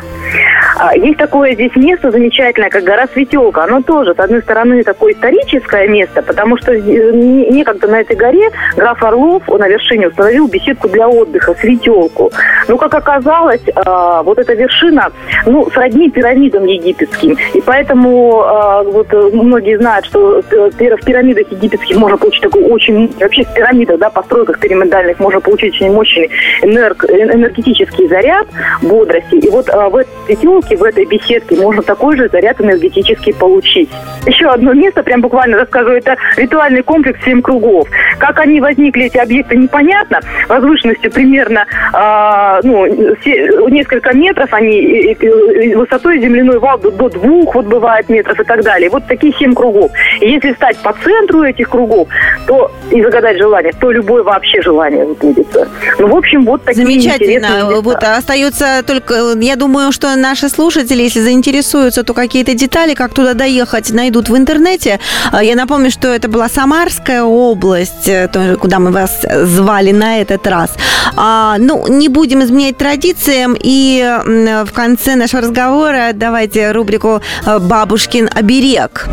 А, 0.79 0.95
Есть 0.97 1.19
такое 1.19 1.55
здесь 1.55 1.75
место 1.77 2.11
замечательное, 2.11 2.71
как 2.71 2.85
гора 2.85 3.07
Светелка. 3.13 3.65
Оно 3.65 3.83
тоже, 3.83 4.15
с 4.15 4.19
одной 4.19 4.43
стороны, 4.43 4.83
такое 4.85 5.13
историческое 5.13 5.89
место, 5.89 6.23
потому 6.23 6.57
что 6.57 6.73
э, 6.73 6.79
не- 6.81 7.49
некогда 7.51 7.89
на 7.89 8.01
этой 8.01 8.17
горе 8.17 8.51
граф 8.77 9.03
Орлов 9.03 9.43
на 9.49 9.69
вершине 9.69 10.09
установил 10.09 10.49
беседку 10.49 10.89
для 10.89 11.09
отдыха, 11.09 11.55
Светелку. 11.61 12.31
Но, 12.69 12.77
как 12.77 12.95
оказалось, 12.95 13.61
э, 13.67 14.23
вот 14.25 14.39
эта 14.39 14.55
вершина, 14.55 15.11
ну, 15.47 15.69
сродни 15.71 16.11
пирамидам 16.11 16.65
египетским. 16.65 17.37
И 17.55 17.61
поэтому 17.61 18.43
э, 18.43 18.83
вот 18.91 19.13
многие 19.33 19.79
знают, 19.79 20.07
что 20.07 20.41
э, 20.41 20.71
в 20.71 21.05
пирамидах 21.05 21.51
египетских 21.51 21.97
можно 21.97 22.17
получить 22.17 22.43
такой 22.43 22.63
очень... 22.65 23.13
Вообще 23.21 23.45
в 23.45 23.55
пирамидах, 23.55 23.99
да, 23.99 24.11
постройках 24.11 24.59
пирамидальных 24.59 25.19
можно 25.19 25.41
получить 25.41 25.75
очень 25.75 25.93
мощный 25.93 26.31
энерг- 26.63 27.07
э, 27.09 27.35
энергетический 27.35 28.09
заряд 28.09 28.47
бодрости. 28.83 29.37
И 29.37 29.51
вот 29.51 29.69
э, 29.69 29.89
в 29.89 29.97
этой 29.97 30.11
светелке, 30.27 30.77
в 30.77 30.85
этой 30.85 31.05
беседке 31.07 31.57
можно 31.57 31.83
такой 31.83 32.17
же 32.17 32.29
заряд 32.29 32.61
энергетический 32.61 33.35
получить. 33.35 33.91
Еще 34.27 34.47
одно 34.47 34.75
место, 34.75 35.03
прям 35.03 35.21
буквально 35.21 35.59
расскажу, 35.59 35.91
это 35.91 36.17
ритуальный 36.37 36.83
комплекс 36.83 37.19
«Семь 37.25 37.41
кругов». 37.41 37.89
Как 38.19 38.39
они 38.41 38.61
возникли, 38.61 39.07
эти 39.07 39.17
объекты, 39.19 39.57
непонятно. 39.57 40.21
Возвышенностью 40.49 41.11
примерно 41.11 41.48
э, 41.57 42.61
ну, 42.63 43.15
все- 43.21 43.69
несколько 43.71 44.15
метров, 44.17 44.53
они 44.53 44.77
э, 45.13 45.15
э, 45.21 45.77
высотой 45.77 46.21
земляной 46.21 46.59
вал 46.59 46.79
до, 46.79 46.91
до 46.91 47.09
двух 47.09 47.55
вот 47.55 47.67
бывает 47.67 48.09
метров 48.09 48.39
и 48.41 48.45
так 48.45 48.63
далее. 48.63 48.91
Вот 48.91 49.07
такие 49.07 49.33
семь 49.39 49.55
кругов. 49.55 49.91
И 50.21 50.31
если 50.31 50.53
стать 50.55 50.77
по 50.79 50.93
центру 51.05 51.43
этих 51.43 51.69
кругов, 51.69 52.09
то 52.47 52.71
и 52.91 53.03
загадать 53.03 53.39
желание, 53.39 53.73
то 53.81 53.91
любое 53.91 54.23
вообще 54.23 54.63
желание 54.63 55.07
сбудется. 55.07 55.69
Ну, 55.99 56.09
в 56.09 56.17
общем, 56.17 56.45
вот 56.45 56.65
такие 56.65 56.85
Замечательно. 56.87 57.81
Вот 57.83 58.03
остается 58.03 58.83
только, 58.87 59.15
я 59.41 59.57
думаю, 59.57 59.93
что 59.93 60.15
наши 60.17 60.49
слушатели, 60.49 61.03
если 61.03 61.21
заинтересуются, 61.21 62.03
то 62.05 62.15
какие-то 62.15 62.55
детали, 62.55 62.95
как 62.95 63.13
туда 63.15 63.35
доехать, 63.35 63.91
найдут 63.93 64.29
в 64.29 64.37
интернете. 64.37 64.99
А, 65.33 65.43
Я 65.43 65.55
напомню, 65.57 65.91
что 65.91 66.09
это 66.09 66.29
была 66.29 66.49
Самарская 66.49 67.23
область, 67.23 68.09
э, 68.09 68.29
куда 68.61 68.79
мы 68.79 68.91
вас 68.91 69.25
звали 69.45 69.93
на 69.93 70.21
этот 70.21 70.47
раз. 70.47 70.77
А, 71.21 71.57
ну, 71.59 71.85
не 71.89 72.09
будем 72.09 72.45
изменять 72.45 72.77
традициям. 72.77 73.57
И 73.61 74.19
в 74.25 74.73
конце 74.73 75.17
нашего 75.17 75.43
разговора 75.43 76.11
давайте 76.15 76.71
рубрику 76.71 77.21
э, 77.45 77.59
«Бабушкин 77.59 78.31
оберег». 78.33 79.09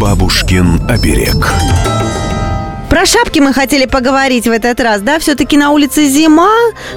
Бабушкин 0.00 0.80
оберег. 0.88 1.52
Про 2.90 3.06
шапки 3.06 3.38
мы 3.38 3.52
хотели 3.52 3.86
поговорить 3.86 4.48
в 4.48 4.50
этот 4.50 4.80
раз, 4.80 5.00
да? 5.00 5.20
Все-таки 5.20 5.56
на 5.56 5.70
улице 5.70 6.06
зима, 6.08 6.50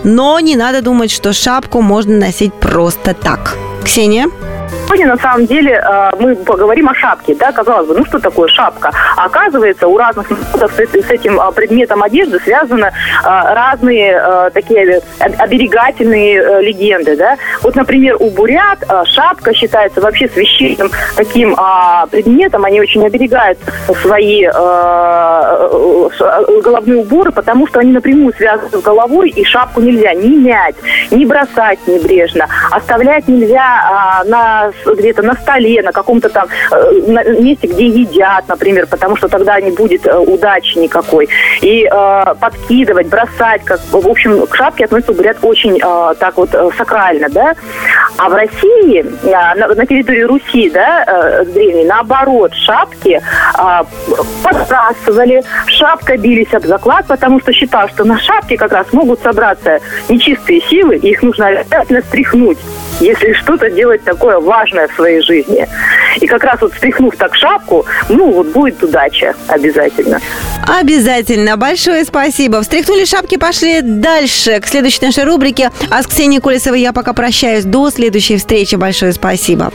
но 0.04 0.40
не 0.40 0.56
надо 0.56 0.82
думать, 0.82 1.12
что 1.12 1.32
шапку 1.32 1.82
можно 1.82 2.18
носить 2.18 2.54
просто 2.56 3.14
так. 3.14 3.58
Ксения? 3.86 4.26
Сегодня, 4.90 5.06
на 5.06 5.18
самом 5.18 5.46
деле, 5.46 5.74
э, 5.74 6.12
мы 6.20 6.36
поговорим 6.36 6.90
о 6.90 6.96
шапке, 6.96 7.36
да, 7.36 7.52
казалось 7.52 7.88
бы, 7.88 7.94
ну 7.94 8.04
что 8.06 8.18
такое 8.18 8.48
шапка? 8.48 8.92
А 9.16 9.26
оказывается, 9.26 9.88
у 9.88 9.96
разных 9.96 10.28
народов 10.32 10.72
с 10.72 10.80
с 10.80 11.12
этим 11.12 11.40
э, 11.40 11.52
предметом 11.52 12.02
одежды 12.02 12.40
связаны 12.40 12.86
э, 12.86 12.92
разные 13.24 14.50
такие 14.52 15.00
об- 15.20 15.42
оберегательные 15.42 16.62
легенды, 16.64 17.16
да. 17.16 17.38
Вот, 17.62 17.76
например, 17.76 18.16
у 18.20 18.32
бурят 18.32 18.80
шапка 19.06 19.54
считается 19.54 20.02
вообще 20.02 20.28
священным 20.28 20.90
таким 21.16 21.54
а, 21.56 22.08
предметом, 22.08 22.66
они 22.66 22.82
очень 22.82 23.06
оберегают 23.06 23.60
свои 24.02 24.46
головные 26.62 26.98
уборы, 26.98 27.32
потому 27.32 27.68
что 27.68 27.80
они 27.80 27.92
напрямую 27.92 28.34
связаны 28.34 28.70
с 28.70 28.82
головой, 28.82 29.30
и 29.30 29.44
шапку 29.44 29.82
нельзя 29.82 30.14
ни 30.16 30.36
мять, 30.36 30.76
ни 31.12 31.26
бросать 31.26 31.80
небрежно, 31.88 32.48
оставлять 32.72 33.28
нельзя 33.28 33.62
а, 33.62 34.24
на 34.26 34.72
где-то 34.86 35.22
на 35.22 35.36
столе, 35.36 35.82
на 35.82 35.92
каком-то 35.92 36.30
там 36.30 36.48
э, 36.72 37.40
месте, 37.40 37.68
где 37.68 37.88
едят, 37.88 38.48
например, 38.48 38.88
потому 38.88 39.16
что 39.16 39.28
тогда 39.28 39.60
не 39.62 39.72
будет 39.72 40.06
э, 40.06 40.18
удачи 40.18 40.78
никакой. 40.78 41.28
И 41.62 41.86
э, 41.86 42.36
подкидывать, 42.40 43.08
бросать, 43.08 43.64
как, 43.66 43.80
в 43.92 44.08
общем, 44.08 44.46
к 44.48 44.56
шапке 44.56 44.86
относятся, 44.86 45.14
говорят, 45.14 45.38
очень 45.42 45.78
э, 45.78 46.14
так 46.20 46.38
вот 46.38 46.54
э, 46.54 46.70
сакрально, 46.78 47.30
да. 47.30 47.54
А 48.18 48.30
в 48.30 48.34
России, 48.34 49.06
на, 49.24 49.56
на 49.56 49.86
территории 49.86 50.24
Руси, 50.24 50.70
да, 50.70 51.04
э, 51.06 51.46
древней, 51.46 51.86
наоборот, 51.86 52.54
шапки 52.54 53.20
э, 53.20 53.84
подбрасывали, 54.44 55.44
шапкой 55.68 56.18
бились 56.18 56.54
об 56.54 56.66
заклад, 56.66 57.06
потому 57.08 57.40
что 57.40 57.54
считал, 57.54 57.88
что 57.90 58.04
на 58.04 58.20
шапке 58.20 58.58
как 58.58 58.72
раз 58.72 58.92
могут 58.94 59.22
собраться 59.22 59.80
нечистые 60.08 60.62
силы, 60.62 60.98
и 60.98 61.12
их 61.12 61.22
нужно 61.24 61.48
обязательно 61.48 62.02
стряхнуть, 62.02 62.58
если 63.00 63.34
что-то 63.34 63.70
делать 63.70 64.04
такое 64.04 64.40
важное 64.40 64.88
в 64.88 64.94
своей 64.94 65.22
жизни. 65.22 65.68
И 66.18 66.28
как 66.28 66.44
раз 66.44 66.62
вот 66.62 66.74
стряхнув 66.74 67.16
так 67.16 67.36
шапку, 67.36 67.86
ну 68.10 68.32
вот 68.32 68.48
будет 68.48 68.82
удача 68.84 69.36
обязательно. 69.48 70.20
Обязательно. 70.68 71.58
Большое 71.58 72.06
спасибо. 72.06 72.62
Встряхнули 72.62 73.06
шапки, 73.06 73.38
пошли 73.38 73.82
дальше 73.82 74.60
к 74.60 74.68
следующей 74.68 75.06
нашей 75.06 75.24
рубрике. 75.24 75.72
А 75.90 76.04
с 76.04 76.08
Ксенией 76.08 76.42
Колесовой 76.42 76.82
я 76.82 76.94
пока 76.94 77.14
прощаюсь. 77.14 77.66
До 77.66 77.90
следующей 77.90 78.38
встречи. 78.38 78.76
Большое 78.76 79.14
спасибо. 79.14 79.72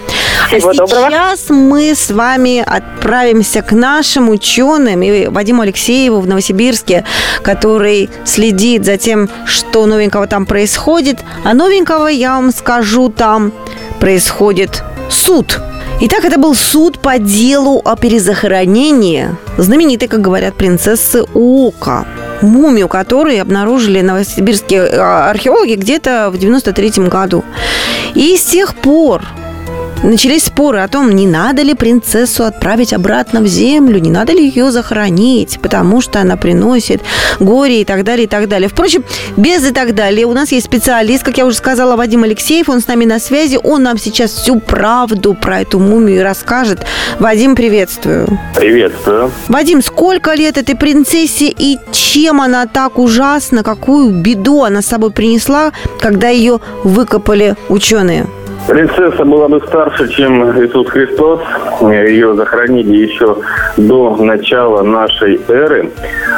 Всего 0.49 0.71
а 0.71 0.75
доброго. 0.75 1.11
сейчас 1.11 1.51
мы 1.51 1.95
с 1.95 2.11
вами 2.11 2.65
отправимся 2.65 3.63
к 3.63 3.73
нашим 3.73 4.29
ученым 4.29 5.03
и 5.03 5.27
Вадиму 5.27 5.63
Алексееву 5.63 6.21
в 6.21 6.27
Новосибирске, 6.27 7.05
который 7.43 8.11
следит 8.25 8.85
за 8.85 8.97
тем, 8.97 9.29
что 9.47 9.87
новенького 9.87 10.27
там 10.27 10.47
происходит. 10.47 11.19
А 11.45 11.55
новенького, 11.55 12.09
я 12.09 12.35
вам 12.35 12.53
скажу, 12.53 13.09
там 13.09 13.53
происходит 14.01 14.83
суд. 15.11 15.61
Итак, 16.01 16.25
это 16.25 16.39
был 16.39 16.55
суд 16.55 16.99
по 16.99 17.19
делу 17.19 17.81
о 17.85 17.97
перезахоронении 17.97 19.29
знаменитой, 19.57 20.09
как 20.09 20.21
говорят, 20.21 20.55
принцессы 20.57 21.23
Ока. 21.35 22.05
Мумию 22.43 22.89
которой 22.89 23.41
обнаружили 23.41 24.01
новосибирские 24.01 24.83
а, 24.83 25.31
археологи 25.31 25.75
где-то 25.75 26.31
в 26.31 26.39
93 26.39 27.09
году. 27.09 27.45
И 28.15 28.37
с 28.37 28.45
тех 28.45 28.75
пор 28.75 29.23
Начались 30.05 30.45
споры 30.45 30.81
о 30.81 30.89
том, 30.89 31.11
не 31.13 31.27
надо 31.27 31.63
ли 31.63 31.73
принцессу 31.73 32.45
отправить 32.45 32.93
обратно 32.93 33.41
в 33.41 33.47
землю, 33.47 33.99
не 33.99 34.11
надо 34.11 34.35
ли 34.35 34.47
ее 34.47 34.71
захоронить, 34.71 35.59
потому 35.63 36.03
что 36.03 36.21
она 36.21 36.37
приносит 36.37 37.01
горе 37.41 37.81
и 37.81 37.85
так 37.87 38.05
далее, 38.05 38.27
и 38.27 38.29
так 38.29 38.47
далее. 38.47 38.69
Впрочем, 38.69 39.03
без 39.39 39.67
и 39.67 39.73
так 39.73 39.95
далее. 39.95 40.27
У 40.27 40.35
нас 40.35 40.53
есть 40.53 40.67
специалист, 40.67 41.25
как 41.25 41.39
я 41.39 41.47
уже 41.47 41.57
сказала, 41.57 41.97
Вадим 41.97 42.23
Алексеев, 42.23 42.69
он 42.69 42.83
с 42.83 42.87
нами 42.87 43.07
на 43.07 43.19
связи, 43.19 43.59
он 43.63 43.83
нам 43.83 43.97
сейчас 43.97 44.33
всю 44.33 44.61
правду 44.61 45.33
про 45.33 45.63
эту 45.63 45.79
мумию 45.79 46.23
расскажет. 46.23 46.85
Вадим, 47.19 47.57
приветствую. 47.57 48.39
Приветствую. 48.55 49.33
Вадим, 49.49 49.83
сколько 49.83 50.35
лет 50.35 50.59
этой 50.59 50.77
принцессе 50.77 51.47
и 51.47 51.79
чем 51.93 52.43
она 52.43 52.67
так 52.67 52.99
ужасна, 52.99 53.63
какую 53.63 54.11
беду 54.11 54.65
она 54.65 54.83
с 54.83 54.87
собой 54.87 55.13
принесла, 55.13 55.73
когда 55.99 56.29
ее 56.29 56.61
выкопали 56.83 57.57
ученые? 57.71 58.27
Принцесса 58.67 59.27
была 59.27 59.49
бы 59.49 59.61
старше, 59.67 60.09
чем 60.09 60.43
Иисус 60.59 60.89
Христос. 60.89 61.41
Ее 61.83 62.35
захоронили 62.35 62.97
еще 62.97 63.37
до 63.77 64.17
начала 64.17 64.83
нашей 64.83 65.39
эры. 65.49 65.91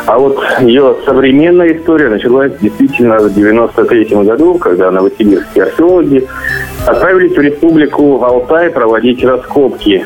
А 0.06 0.18
вот 0.18 0.36
ее 0.60 0.96
современная 1.04 1.76
история 1.76 2.08
началась 2.08 2.52
действительно 2.60 3.18
в 3.18 3.32
93 3.32 4.04
году, 4.24 4.58
когда 4.58 4.90
новосибирские 4.90 5.64
археологи 5.64 6.26
отправились 6.84 7.36
в 7.36 7.40
республику 7.40 8.24
Алтай 8.24 8.70
проводить 8.70 9.24
раскопки. 9.24 10.04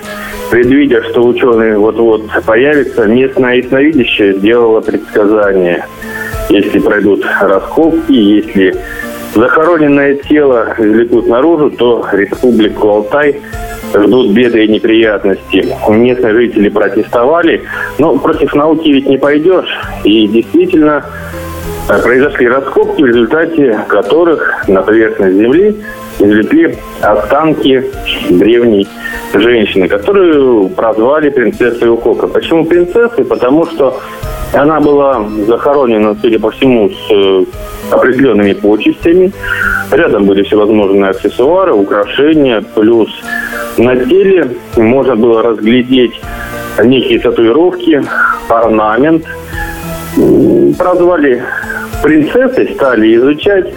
Предвидя, 0.51 1.03
что 1.05 1.25
ученые 1.25 1.79
вот-вот 1.79 2.23
появятся, 2.45 3.07
местное 3.07 3.57
ясновидящее 3.57 4.35
сделало 4.35 4.81
предсказание. 4.81 5.87
если 6.51 6.81
пройдут 6.81 7.25
раскопки, 7.41 8.13
если 8.13 8.77
захороненное 9.35 10.15
тело 10.15 10.75
извлекут 10.79 11.27
наружу, 11.29 11.71
то 11.71 12.07
республику 12.13 12.89
Алтай 12.89 13.41
ждут 13.95 14.33
беды 14.33 14.65
и 14.65 14.69
неприятности. 14.69 15.67
Местные 15.89 16.35
жители 16.35 16.69
протестовали, 16.69 17.63
но 17.99 18.19
против 18.19 18.55
науки 18.55 18.89
ведь 18.89 19.07
не 19.07 19.19
пойдешь. 19.19 19.69
И 20.05 20.27
действительно 20.29 21.05
э, 21.89 22.03
произошли 22.03 22.49
раскопки, 22.49 23.03
в 23.03 23.07
результате 23.07 23.79
которых 23.89 24.69
на 24.69 24.83
поверхность 24.83 25.37
Земли 25.37 25.77
извлекли 26.19 26.77
останки 27.01 27.85
древней 28.31 28.87
женщины, 29.33 29.89
которую 29.89 30.69
прозвали 30.71 31.31
принцессой 31.31 31.91
Укока. 31.91 32.27
Почему 32.27 32.65
принцессой? 32.65 33.25
Потому 33.25 33.67
что 33.67 34.01
она 34.53 34.81
была 34.81 35.25
захоронена, 35.47 36.17
судя 36.21 36.41
по 36.41 36.51
всему, 36.51 36.89
с 36.91 37.11
э, 37.11 37.45
определенными 37.91 38.53
почестями. 38.53 39.33
Рядом 39.93 40.27
были 40.27 40.43
всевозможные 40.43 41.11
аксессуары, 41.11 41.73
украшения, 41.73 42.63
плюс 42.75 43.09
на 43.77 43.97
теле 43.97 44.49
можно 44.77 45.17
было 45.17 45.43
разглядеть 45.43 46.21
некие 46.83 47.21
татуировки, 47.21 48.03
орнамент. 48.49 49.25
Прозвали 50.79 51.43
принцессой, 52.03 52.75
стали 52.75 53.17
изучать. 53.17 53.73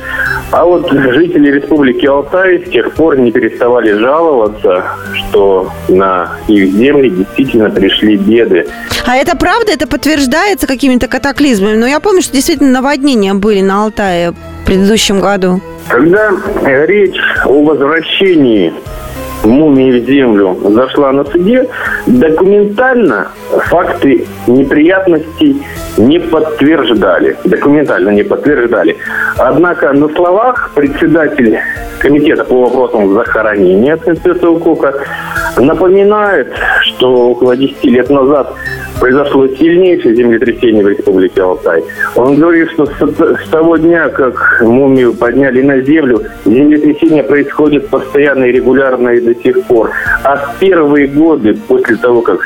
А 0.51 0.65
вот 0.65 0.91
жители 0.91 1.51
Республики 1.51 2.05
Алтай 2.05 2.63
с 2.65 2.69
тех 2.69 2.93
пор 2.93 3.17
не 3.17 3.31
переставали 3.31 3.91
жаловаться, 3.93 4.83
что 5.13 5.69
на 5.89 6.37
их 6.47 6.71
земли 6.73 7.09
действительно 7.09 7.69
пришли 7.69 8.17
беды. 8.17 8.67
А 9.05 9.15
это 9.15 9.35
правда? 9.35 9.71
Это 9.73 9.87
подтверждается 9.87 10.67
какими-то 10.67 11.07
катаклизмами? 11.07 11.75
Но 11.75 11.87
я 11.87 11.99
помню, 11.99 12.21
что 12.21 12.33
действительно 12.33 12.71
наводнения 12.71 13.33
были 13.33 13.61
на 13.61 13.83
Алтае 13.83 14.31
в 14.31 14.65
предыдущем 14.65 15.19
году. 15.19 15.59
Когда 15.87 16.31
речь 16.63 17.17
о 17.45 17.63
возвращении 17.63 18.73
мумии 19.43 19.99
в 19.99 20.05
землю 20.05 20.57
зашла 20.69 21.11
на 21.11 21.25
суде, 21.25 21.67
документально 22.05 23.29
факты 23.59 24.25
неприятностей 24.47 25.61
не 25.97 26.19
подтверждали. 26.19 27.37
Документально 27.43 28.09
не 28.09 28.23
подтверждали. 28.23 28.97
Однако 29.37 29.93
на 29.93 30.09
словах 30.09 30.71
председатель 30.75 31.59
комитета 31.99 32.43
по 32.43 32.63
вопросам 32.63 33.13
захоронения 33.13 33.95
принцессы 33.97 34.47
Укука 34.47 34.93
напоминает, 35.57 36.53
что 36.81 37.29
около 37.31 37.55
10 37.55 37.83
лет 37.85 38.09
назад 38.09 38.53
произошло 38.99 39.47
сильнейшее 39.47 40.15
землетрясение 40.15 40.83
в 40.83 40.87
Республике 40.87 41.41
Алтай. 41.41 41.83
Он 42.15 42.35
говорит, 42.35 42.71
что 42.71 42.85
с, 42.85 43.49
того 43.49 43.77
дня, 43.77 44.09
как 44.09 44.61
мумию 44.61 45.13
подняли 45.13 45.61
на 45.61 45.81
землю, 45.81 46.21
землетрясение 46.45 47.23
происходит 47.23 47.89
постоянно 47.89 48.45
и 48.45 48.51
регулярно 48.51 49.09
и 49.09 49.21
до 49.21 49.35
сих 49.35 49.63
пор. 49.63 49.91
А 50.23 50.35
в 50.37 50.59
первые 50.59 51.07
годы, 51.07 51.57
после 51.67 51.95
того, 51.97 52.21
как 52.21 52.45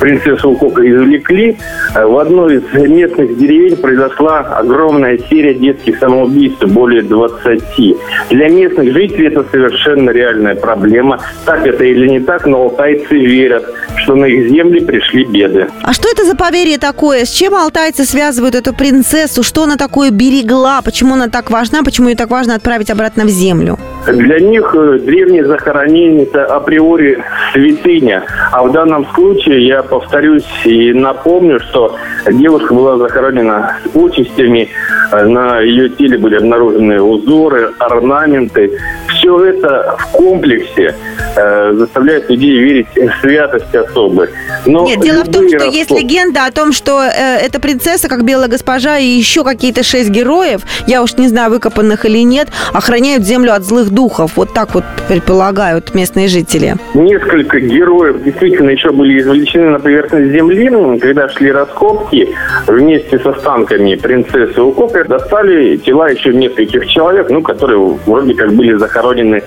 принцессу 0.00 0.45
Укока 0.48 0.82
извлекли, 0.88 1.56
э, 1.94 2.04
в 2.06 2.18
одной 2.18 2.56
из 2.56 2.88
местных 2.88 3.38
деревень 3.38 3.76
произошла 3.76 4.40
огромная 4.40 5.18
серия 5.30 5.54
детских 5.54 5.98
самоубийств, 5.98 6.64
более 6.64 7.02
20. 7.02 7.96
Для 8.30 8.48
местных 8.48 8.92
жителей 8.92 9.28
это 9.28 9.44
совершенно 9.50 10.10
реальная 10.10 10.54
проблема. 10.54 11.20
Так 11.44 11.66
это 11.66 11.84
или 11.84 12.08
не 12.08 12.20
так, 12.20 12.46
но 12.46 12.62
алтайцы 12.62 13.14
верят, 13.14 13.64
что 13.96 14.14
на 14.14 14.26
их 14.26 14.50
земли 14.50 14.80
пришли 14.80 15.24
беды. 15.24 15.68
А 15.82 15.92
что 15.92 16.08
это 16.10 16.24
за 16.24 16.36
поверье 16.36 16.78
такое? 16.78 17.24
С 17.24 17.30
чем 17.30 17.54
алтайцы 17.54 18.04
связывают 18.04 18.54
эту 18.54 18.74
принцессу? 18.74 19.42
Что 19.42 19.64
она 19.64 19.76
такое 19.76 20.10
берегла? 20.10 20.82
Почему 20.82 21.14
она 21.14 21.28
так 21.28 21.50
важна? 21.50 21.82
Почему 21.82 22.08
ее 22.08 22.16
так 22.16 22.30
важно 22.30 22.54
отправить 22.54 22.90
обратно 22.90 23.24
в 23.24 23.28
землю? 23.28 23.78
Для 24.06 24.38
них 24.38 24.74
э, 24.74 24.98
древнее 25.00 25.44
захоронение– 25.44 26.22
это 26.24 26.44
априори 26.44 27.22
святыня. 27.52 28.24
А 28.52 28.62
в 28.62 28.72
данном 28.72 29.06
случае 29.14 29.66
я 29.66 29.82
повторюсь 29.82 30.46
и 30.64 30.92
напомню, 30.92 31.60
что 31.60 31.96
девушка 32.30 32.74
была 32.74 32.96
захоронена 32.98 33.78
с 33.84 33.88
почестями, 33.90 34.68
э, 35.12 35.24
на 35.24 35.60
ее 35.60 35.88
теле 35.88 36.18
были 36.18 36.36
обнаружены 36.36 37.00
узоры, 37.00 37.72
орнаменты. 37.78 38.78
Все 39.08 39.44
это 39.44 39.96
в 39.98 40.12
комплексе 40.12 40.94
э, 41.36 41.72
заставляет 41.74 42.30
людей 42.30 42.58
верить 42.58 42.86
в 42.94 43.20
святость 43.20 43.74
особы. 43.74 44.30
Но 44.66 44.84
Нет, 44.84 45.00
дело 45.00 45.24
в 45.24 45.32
том, 45.32 45.48
что 45.48 45.58
раскоп... 45.58 45.74
есть 45.74 45.90
легенда 45.90 46.46
о 46.46 46.52
том, 46.52 46.72
что 46.72 47.02
э, 47.02 47.38
эта 47.38 47.60
принцесса, 47.60 48.08
как 48.08 48.24
белая 48.24 48.48
госпожа, 48.48 48.98
и 48.98 49.06
еще 49.06 49.42
какие-то 49.42 49.82
шесть 49.82 50.10
героев, 50.10 50.62
я 50.86 51.02
уж 51.02 51.16
не 51.16 51.28
знаю, 51.28 51.50
выкопанных 51.50 52.04
или 52.04 52.18
нет, 52.18 52.48
охраняют 52.72 53.24
землю 53.24 53.54
от 53.54 53.64
злых 53.64 53.90
духов. 53.96 54.36
Вот 54.36 54.52
так 54.52 54.74
вот 54.74 54.84
предполагают 55.08 55.94
местные 55.94 56.28
жители. 56.28 56.76
Несколько 56.94 57.58
героев 57.58 58.22
действительно 58.22 58.70
еще 58.70 58.92
были 58.92 59.20
извлечены 59.20 59.70
на 59.70 59.80
поверхность 59.80 60.32
земли, 60.32 60.66
когда 61.00 61.28
шли 61.28 61.50
раскопки, 61.50 62.28
вместе 62.66 63.18
с 63.18 63.26
останками 63.26 63.94
принцессы 63.94 64.60
Укопы 64.60 65.04
достали 65.04 65.76
тела 65.76 66.08
еще 66.10 66.32
нескольких 66.34 66.86
человек, 66.86 67.30
ну, 67.30 67.40
которые 67.42 67.78
вроде 68.06 68.34
как 68.34 68.52
были 68.52 68.74
захоронены 68.74 69.42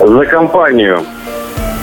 за 0.00 0.26
компанию 0.26 1.00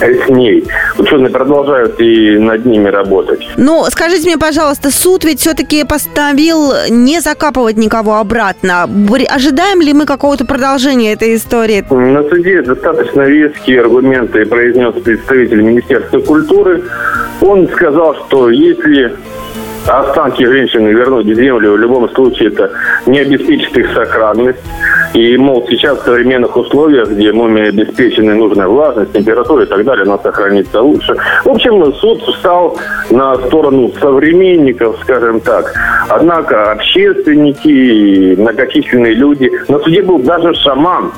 с 0.02 0.28
ней. 0.28 0.64
Ученые 0.98 1.30
продолжают 1.30 2.00
и 2.00 2.38
над 2.38 2.64
ними 2.64 2.88
работать. 2.88 3.46
Ну, 3.56 3.84
скажите 3.90 4.26
мне, 4.26 4.38
пожалуйста, 4.38 4.90
суд 4.90 5.24
ведь 5.24 5.40
все-таки 5.40 5.84
поставил 5.84 6.72
не 6.90 7.20
закапывать 7.20 7.76
никого 7.76 8.16
обратно. 8.16 8.88
Ожидаем 9.28 9.80
ли 9.80 9.92
мы 9.92 10.06
какого-то 10.06 10.44
продолжения 10.44 11.12
этой 11.12 11.36
истории? 11.36 11.84
На 11.90 12.22
суде 12.28 12.62
достаточно 12.62 13.22
веские 13.22 13.80
аргументы 13.80 14.44
произнес 14.46 14.94
представитель 15.02 15.62
Министерства 15.62 16.18
культуры. 16.20 16.82
Он 17.40 17.68
сказал, 17.68 18.14
что 18.26 18.50
если 18.50 19.12
останки 19.86 20.44
женщины 20.44 20.88
вернуть 20.88 21.26
в 21.26 21.34
землю, 21.34 21.72
в 21.72 21.78
любом 21.78 22.08
случае 22.10 22.48
это 22.48 22.70
не 23.06 23.20
обеспечит 23.20 23.76
их 23.76 23.92
сохранность. 23.92 24.58
И, 25.14 25.36
мол, 25.36 25.66
сейчас 25.68 25.98
в 25.98 26.04
современных 26.04 26.56
условиях, 26.56 27.10
где 27.10 27.32
мумии 27.32 27.68
обеспечены 27.68 28.34
нужная 28.34 28.66
влажность, 28.66 29.12
температура 29.12 29.64
и 29.64 29.66
так 29.66 29.84
далее, 29.84 30.04
она 30.04 30.18
сохранится 30.18 30.80
лучше. 30.80 31.16
В 31.44 31.48
общем, 31.48 31.92
суд 31.94 32.22
встал 32.22 32.78
на 33.10 33.36
сторону 33.36 33.92
современников, 34.00 34.98
скажем 35.02 35.40
так. 35.40 35.72
Однако 36.08 36.72
общественники, 36.72 38.34
многочисленные 38.40 39.14
люди, 39.14 39.50
на 39.68 39.78
суде 39.80 40.02
был 40.02 40.18
даже 40.18 40.54
шаман, 40.54 41.12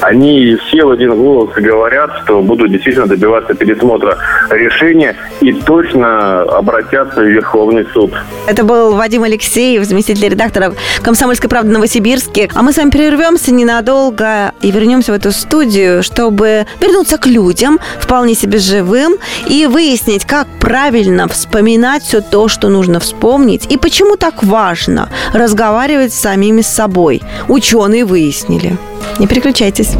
они 0.00 0.56
все 0.56 0.84
в 0.84 0.90
один 0.90 1.16
голос 1.16 1.50
говорят, 1.54 2.10
что 2.22 2.40
будут 2.40 2.70
действительно 2.70 3.06
добиваться 3.06 3.54
пересмотра 3.54 4.16
решения 4.50 5.16
и 5.40 5.52
точно 5.52 6.42
обратятся 6.42 7.22
в 7.22 7.26
Верховный 7.58 7.86
суд. 7.92 8.12
Это 8.46 8.62
был 8.62 8.94
Вадим 8.94 9.24
Алексеев, 9.24 9.84
заместитель 9.84 10.28
редактора 10.28 10.74
«Комсомольской 11.02 11.50
правды» 11.50 11.72
Новосибирске. 11.72 12.48
А 12.54 12.62
мы 12.62 12.72
с 12.72 12.76
вами 12.76 12.90
прервемся 12.90 13.52
ненадолго 13.52 14.52
и 14.62 14.70
вернемся 14.70 15.12
в 15.12 15.16
эту 15.16 15.32
студию, 15.32 16.04
чтобы 16.04 16.66
вернуться 16.80 17.18
к 17.18 17.26
людям, 17.26 17.80
вполне 17.98 18.34
себе 18.34 18.58
живым, 18.58 19.16
и 19.48 19.66
выяснить, 19.66 20.24
как 20.24 20.46
правильно 20.60 21.26
вспоминать 21.26 22.04
все 22.04 22.20
то, 22.20 22.46
что 22.46 22.68
нужно 22.68 23.00
вспомнить, 23.00 23.66
и 23.68 23.76
почему 23.76 24.16
так 24.16 24.44
важно 24.44 25.08
разговаривать 25.32 26.14
с 26.14 26.20
самими 26.20 26.60
с 26.60 26.68
собой. 26.68 27.22
Ученые 27.48 28.04
выяснили. 28.04 28.76
Не 29.18 29.26
переключайтесь. 29.26 29.94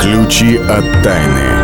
Ключи 0.00 0.58
от 0.58 0.84
тайны. 1.02 1.63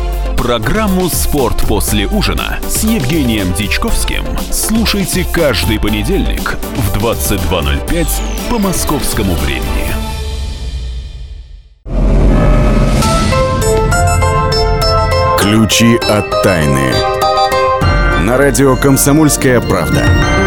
Программу 0.41 1.07
«Спорт 1.07 1.67
после 1.67 2.07
ужина» 2.07 2.57
с 2.67 2.83
Евгением 2.83 3.53
Дичковским 3.53 4.23
слушайте 4.51 5.23
каждый 5.31 5.79
понедельник 5.79 6.57
в 6.75 6.97
22.05 6.97 8.07
по 8.49 8.57
московскому 8.57 9.35
времени. 9.35 9.93
Ключи 15.39 15.95
от 16.09 16.41
тайны. 16.41 16.91
На 18.21 18.35
радио 18.35 18.75
«Комсомольская 18.75 19.61
правда». 19.61 20.40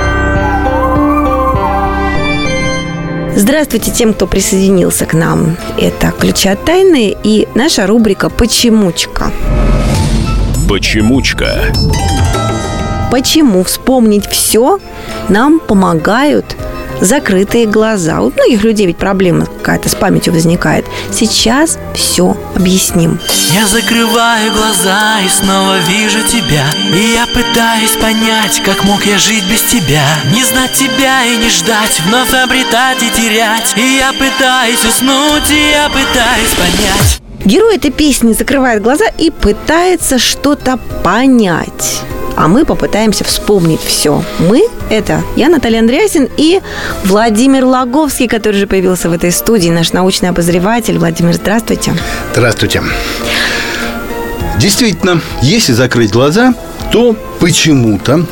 Здравствуйте 3.37 3.91
тем, 3.91 4.15
кто 4.15 4.29
присоединился 4.29 5.07
к 5.07 5.13
нам. 5.13 5.57
Это 5.77 6.13
«Ключи 6.13 6.49
от 6.49 6.65
тайны» 6.65 7.17
и 7.25 7.49
наша 7.55 7.85
рубрика 7.87 8.31
«Почемучка». 8.31 9.33
Почемучка. 10.69 11.73
Почему 13.11 13.65
вспомнить 13.65 14.27
все 14.27 14.79
нам 15.29 15.59
помогают 15.59 16.57
закрытые 17.01 17.67
глаза. 17.67 18.21
У 18.21 18.31
многих 18.31 18.65
людей 18.65 18.87
ведь 18.87 18.97
проблема 18.97 19.47
какая-то 19.47 19.89
с 19.89 19.95
памятью 19.95 20.33
возникает. 20.33 20.87
Сейчас 21.13 21.79
все 21.95 22.37
объясним. 22.55 23.19
Я 23.53 23.67
закрываю 23.67 24.53
глаза 24.53 25.21
и 25.21 25.29
снова 25.29 25.79
вижу 25.89 26.21
тебя 26.27 26.65
И 26.93 27.15
я 27.15 27.27
пытаюсь 27.27 27.93
понять, 28.01 28.61
как 28.65 28.85
мог 28.85 29.07
я 29.07 29.19
жить 29.19 29.45
без 29.51 29.63
тебя 29.63 30.03
Не 30.33 30.43
знать 30.43 30.73
тебя 30.73 31.25
и 31.25 31.37
не 31.37 31.49
ждать, 31.51 32.01
вновь 32.07 32.35
обретать 32.35 33.03
и 33.03 33.11
терять 33.11 33.75
И 33.77 33.97
я 33.99 34.13
пытаюсь 34.13 34.85
уснуть, 34.85 35.51
и 35.51 35.71
я 35.71 35.89
пытаюсь 35.89 36.55
понять 36.57 37.21
Герой 37.45 37.77
этой 37.77 37.91
песни 37.91 38.33
закрывает 38.33 38.83
глаза 38.83 39.05
и 39.19 39.31
пытается 39.31 40.19
что-то 40.19 40.79
понять. 41.03 42.01
А 42.37 42.49
мы 42.49 42.65
попытаемся 42.65 43.25
вспомнить 43.25 43.81
все. 43.81 44.25
Мы– 44.39 44.67
это 44.91 45.23
я, 45.37 45.49
Наталья 45.49 45.79
Андреасин 45.79 46.29
и 46.37 46.61
Владимир 47.05 47.65
Логовский, 47.65 48.27
который 48.27 48.57
же 48.57 48.67
появился 48.67 49.09
в 49.09 49.13
этой 49.13 49.31
студии, 49.31 49.69
наш 49.69 49.93
научный 49.93 50.31
обозреватель. 50.31 50.99
Владимир, 50.99 51.35
здравствуйте. 51.35 51.95
Здравствуйте. 52.33 52.83
Действительно, 54.59 55.21
если 55.43 55.73
закрыть 55.73 56.11
глаза, 56.11 56.55
то 56.91 57.17
почему-то 57.39 58.27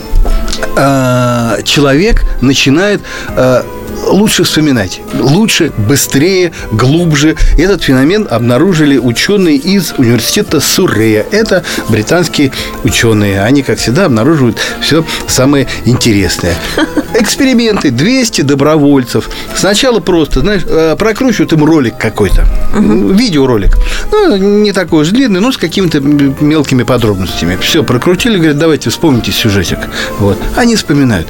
э, 0.76 1.62
человек 1.64 2.24
начинает 2.40 3.02
э, 3.36 3.62
лучше 4.02 4.44
вспоминать. 4.44 5.00
Лучше, 5.14 5.72
быстрее, 5.76 6.52
глубже. 6.72 7.36
Этот 7.56 7.82
феномен 7.82 8.26
обнаружили 8.30 8.98
ученые 8.98 9.56
из 9.56 9.94
университета 9.96 10.60
Суррея. 10.60 11.24
Это 11.30 11.64
британские 11.88 12.52
ученые. 12.84 13.42
Они, 13.42 13.62
как 13.62 13.78
всегда, 13.78 14.06
обнаруживают 14.06 14.58
все 14.80 15.04
самое 15.26 15.66
интересное. 15.84 16.54
Эксперименты. 17.18 17.90
200 17.90 18.42
добровольцев. 18.42 19.28
Сначала 19.54 20.00
просто, 20.00 20.40
знаешь, 20.40 20.62
э, 20.66 20.96
прокручивают 20.98 21.52
им 21.52 21.64
ролик 21.64 21.96
какой-то. 21.98 22.46
Видеоролик. 22.74 23.76
Ну, 24.10 24.36
не 24.36 24.72
такой 24.72 25.02
уж 25.02 25.08
длинный, 25.08 25.40
но 25.40 25.52
с 25.52 25.56
какими-то 25.56 26.00
мелкими 26.00 26.82
подробностями. 26.82 27.56
Все, 27.60 27.82
прокрутили, 27.82 28.36
говорят, 28.36 28.58
давайте 28.58 28.90
вспомните 28.90 29.32
сюжетик. 29.32 29.78
Вот. 30.18 30.38
Они 30.56 30.76
вспоминают. 30.76 31.28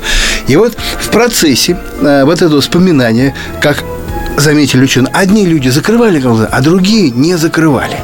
И 0.49 0.57
вот 0.57 0.77
в 1.01 1.09
процессе 1.11 1.79
э, 2.01 2.25
вот 2.25 2.43
этого 2.43 2.62
вспоминания, 2.63 3.35
как 3.61 3.85
заметили 4.37 4.83
ученые, 4.85 5.13
одни 5.13 5.47
люди 5.47 5.69
закрывали 5.69 6.19
глаза, 6.19 6.49
а 6.51 6.61
другие 6.61 7.11
не 7.11 7.37
закрывали. 7.37 7.97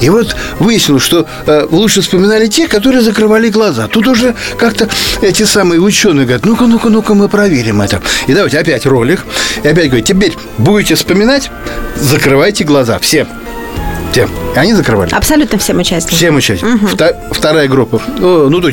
И 0.00 0.08
вот 0.08 0.34
выяснилось, 0.58 1.02
что 1.02 1.26
э, 1.46 1.66
лучше 1.70 2.00
вспоминали 2.00 2.46
те, 2.46 2.68
которые 2.68 3.02
закрывали 3.02 3.50
глаза. 3.50 3.86
Тут 3.86 4.06
уже 4.06 4.34
как-то 4.58 4.88
эти 5.20 5.42
самые 5.42 5.80
ученые 5.80 6.24
говорят, 6.24 6.46
ну-ка, 6.46 6.64
ну-ка, 6.64 6.88
ну-ка, 6.88 7.14
мы 7.14 7.28
проверим 7.28 7.82
это. 7.82 8.00
И 8.26 8.32
давайте 8.32 8.58
опять 8.58 8.86
ролик. 8.86 9.24
И 9.62 9.68
опять 9.68 9.88
говорят, 9.88 10.06
теперь 10.06 10.36
будете 10.58 10.94
вспоминать, 10.94 11.50
закрывайте 11.96 12.64
глаза. 12.64 12.98
Все. 12.98 13.26
Все. 14.12 14.28
И 14.54 14.58
они 14.58 14.74
закрывали. 14.74 15.12
Абсолютно 15.14 15.58
всем 15.58 15.78
участникам. 15.78 16.16
Всем 16.16 16.36
участникам. 16.36 16.78
Вта- 16.86 17.16
вторая 17.30 17.68
группа. 17.68 18.02
О, 18.20 18.48
ну, 18.50 18.60
то 18.60 18.70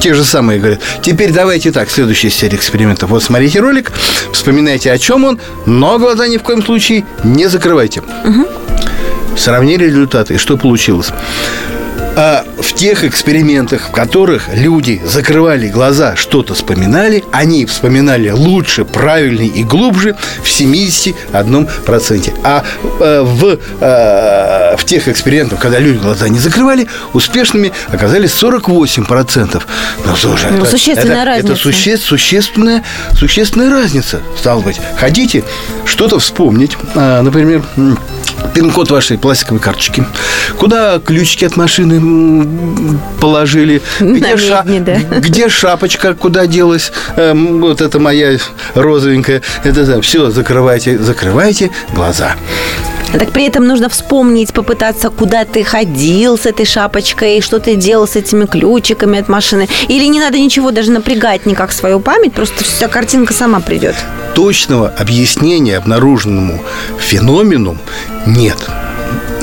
те 0.00 0.14
же 0.14 0.24
самые 0.24 0.58
говорят. 0.60 0.80
Теперь 1.02 1.32
давайте 1.32 1.72
так, 1.72 1.90
следующая 1.90 2.30
серия 2.30 2.56
экспериментов. 2.56 3.10
Вот 3.10 3.22
смотрите 3.22 3.60
ролик, 3.60 3.90
вспоминайте, 4.32 4.92
о 4.92 4.98
чем 4.98 5.24
он, 5.24 5.40
но 5.66 5.98
глаза 5.98 6.28
ни 6.28 6.36
в 6.36 6.42
коем 6.42 6.62
случае 6.64 7.04
не 7.24 7.46
закрывайте. 7.48 8.02
Сравнили 9.36 9.84
результаты, 9.86 10.38
что 10.38 10.56
получилось? 10.56 11.08
А 12.14 12.44
в 12.58 12.74
тех 12.74 13.04
экспериментах, 13.04 13.88
в 13.88 13.90
которых 13.90 14.48
люди 14.54 15.00
закрывали 15.04 15.68
глаза, 15.68 16.14
что-то 16.14 16.52
вспоминали, 16.54 17.24
они 17.32 17.64
вспоминали 17.64 18.28
лучше, 18.28 18.84
правильнее 18.84 19.48
и 19.48 19.64
глубже 19.64 20.14
в 20.42 20.48
71%. 20.48 22.34
А 22.44 22.64
э, 23.00 23.22
в, 23.22 23.58
э, 23.80 24.76
в 24.76 24.84
тех 24.84 25.08
экспериментах, 25.08 25.58
когда 25.58 25.78
люди 25.78 25.98
глаза 25.98 26.28
не 26.28 26.38
закрывали, 26.38 26.86
успешными 27.14 27.72
оказались 27.88 28.32
48%. 28.32 29.62
Ну, 30.04 30.16
слушай, 30.16 30.50
Ну, 30.50 30.62
это- 30.62 30.70
существенная 30.70 31.22
это, 31.22 31.24
разница. 31.24 31.52
Это 31.54 31.62
суще- 31.62 31.96
существенная, 31.96 32.84
существенная 33.14 33.70
разница, 33.70 34.20
стало 34.38 34.60
быть. 34.60 34.78
Хотите 34.98 35.44
что-то 35.86 36.18
вспомнить, 36.18 36.76
а, 36.94 37.22
например, 37.22 37.62
пин-код 38.54 38.90
вашей 38.90 39.18
пластиковой 39.18 39.60
карточки, 39.60 40.04
куда 40.58 40.98
ключики 40.98 41.44
от 41.44 41.56
машины 41.56 42.98
положили, 43.20 43.80
где, 44.00 44.36
ша- 44.36 44.64
да. 44.64 44.94
где 45.18 45.48
шапочка, 45.48 46.14
куда 46.14 46.46
делась, 46.46 46.92
Эм, 47.16 47.60
вот 47.60 47.80
это 47.80 47.98
моя 47.98 48.38
розовенькая, 48.74 49.42
это 49.64 50.00
все, 50.00 50.30
закрывайте, 50.30 50.98
закрывайте 50.98 51.70
глаза. 51.94 52.34
Так 53.18 53.30
при 53.32 53.46
этом 53.46 53.66
нужно 53.66 53.88
вспомнить, 53.88 54.52
попытаться, 54.52 55.10
куда 55.10 55.44
ты 55.44 55.64
ходил 55.64 56.38
с 56.38 56.46
этой 56.46 56.64
шапочкой, 56.64 57.40
что 57.40 57.60
ты 57.60 57.76
делал 57.76 58.08
с 58.08 58.16
этими 58.16 58.46
ключиками 58.46 59.18
от 59.18 59.28
машины. 59.28 59.68
Или 59.88 60.06
не 60.06 60.20
надо 60.20 60.38
ничего 60.38 60.70
даже 60.70 60.90
напрягать 60.90 61.46
никак 61.46 61.72
свою 61.72 62.00
память, 62.00 62.32
просто 62.32 62.64
вся 62.64 62.88
картинка 62.88 63.32
сама 63.32 63.60
придет. 63.60 63.94
точного 64.34 64.88
объяснения 64.88 65.76
обнаруженному 65.76 66.62
феномену 66.98 67.76
нет. 68.26 68.56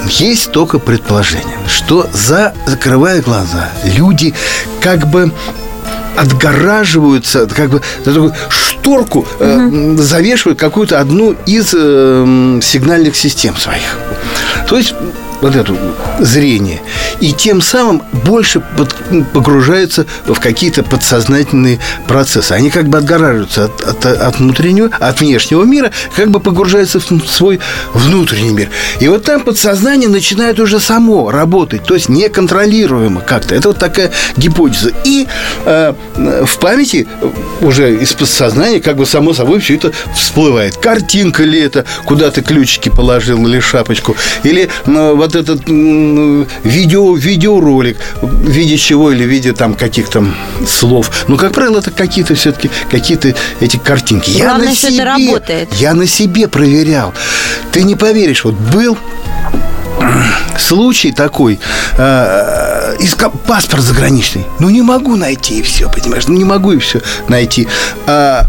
Есть 0.10 0.51
только 0.51 0.79
предположение, 0.79 1.58
что 1.67 2.10
за 2.13 2.53
закрывая 2.65 3.21
глаза, 3.21 3.69
люди 3.84 4.34
как 4.82 5.08
бы 5.08 5.32
отгораживаются, 6.19 7.47
как 7.47 7.69
бы 7.69 7.82
такую 8.03 8.34
шторку 8.49 9.25
э, 9.39 9.95
завешивают 9.97 10.60
какую-то 10.60 10.99
одну 10.99 11.36
из 11.45 11.73
э, 11.73 12.60
сигнальных 12.62 13.15
систем 13.15 13.55
своих. 13.55 13.97
То 14.67 14.77
есть 14.77 14.93
вот 15.41 15.56
это 15.56 15.73
зрение. 16.19 16.82
И 17.19 17.34
тем 17.34 17.62
самым 17.62 18.02
больше 18.25 18.60
под- 18.60 18.95
погружаются 19.34 20.06
в 20.25 20.39
какие-то 20.39 20.84
подсознательные 20.84 21.80
процессы. 22.08 22.52
Они 22.54 22.69
как 22.69 22.88
бы 22.88 22.97
отгораживаются 22.97 23.65
от, 23.65 23.82
от- 23.82 24.06
от 24.06 24.39
внутреннего, 24.39 24.89
от 24.99 25.19
внешнего 25.19 25.63
мира, 25.63 25.91
как 26.15 26.30
бы 26.32 26.39
погружаются 26.39 26.99
в 26.99 27.28
свой 27.28 27.60
внутренний 27.93 28.52
мир. 28.52 28.69
И 28.99 29.08
вот 29.08 29.23
там 29.23 29.41
подсознание 29.41 30.10
начинает 30.10 30.60
уже 30.60 30.80
само 30.80 31.32
работать, 31.32 31.84
то 31.84 31.93
есть 31.93 32.10
неконтролируемо 32.10 33.21
как-то. 33.21 33.56
Это 33.56 33.69
вот 33.69 33.80
такая 33.80 34.12
гипотеза. 34.38 34.91
И 35.04 35.28
э, 35.65 35.93
в 36.45 36.60
памяти 36.60 37.08
уже 37.62 37.95
из 37.95 38.13
подсознания 38.13 38.80
как 38.80 38.97
бы 38.97 39.06
само 39.06 39.34
собой 39.34 39.60
все 39.60 39.75
это 39.75 39.91
всплывает. 40.15 40.78
Картинка 40.78 41.43
ли 41.43 41.60
это, 41.60 41.86
куда 42.06 42.32
ты 42.32 42.41
ключики 42.41 42.89
положил 42.89 43.45
или 43.47 43.60
шапочку, 43.60 44.15
или 44.43 44.69
ну, 44.86 45.15
вот 45.15 45.29
этот 45.36 45.68
м, 45.70 46.48
видео, 46.63 47.15
видеоролик, 47.15 47.98
в 48.22 48.50
виде 48.50 48.78
чего 48.78 49.12
или 49.12 49.24
в 49.24 49.28
виде 49.28 49.54
там 49.54 49.74
каких-то 49.74 50.26
слов. 50.68 51.12
Ну, 51.28 51.38
как 51.38 51.54
правило, 51.54 51.80
это 51.80 51.92
какие-то 51.92 52.36
все-таки 52.36 52.70
какие-то 52.92 53.34
эти 53.60 53.78
картинки. 53.78 54.32
Главное, 54.32 54.70
на 54.70 54.76
что 54.76 54.88
это 54.88 54.96
себе- 54.96 55.04
работает. 55.06 55.74
Я 55.76 55.94
на 55.94 56.08
себе 56.08 56.48
проверял. 56.48 57.13
Ты 57.72 57.84
не 57.84 57.96
поверишь, 57.96 58.44
вот 58.44 58.56
был 58.56 58.98
случай 60.58 61.12
такой, 61.12 61.60
э, 61.98 62.96
иска- 63.00 63.30
паспорт 63.48 63.84
заграничный. 63.84 64.46
Ну, 64.60 64.70
не 64.70 64.82
могу 64.82 65.15
найти, 65.15 65.60
и 65.60 65.62
все, 65.62 65.89
понимаешь? 65.92 66.28
Ну, 66.28 66.36
не 66.36 66.46
могу, 66.46 66.72
и 66.74 66.80
все 66.80 67.02
найти. 67.28 67.68
А, 68.08 68.46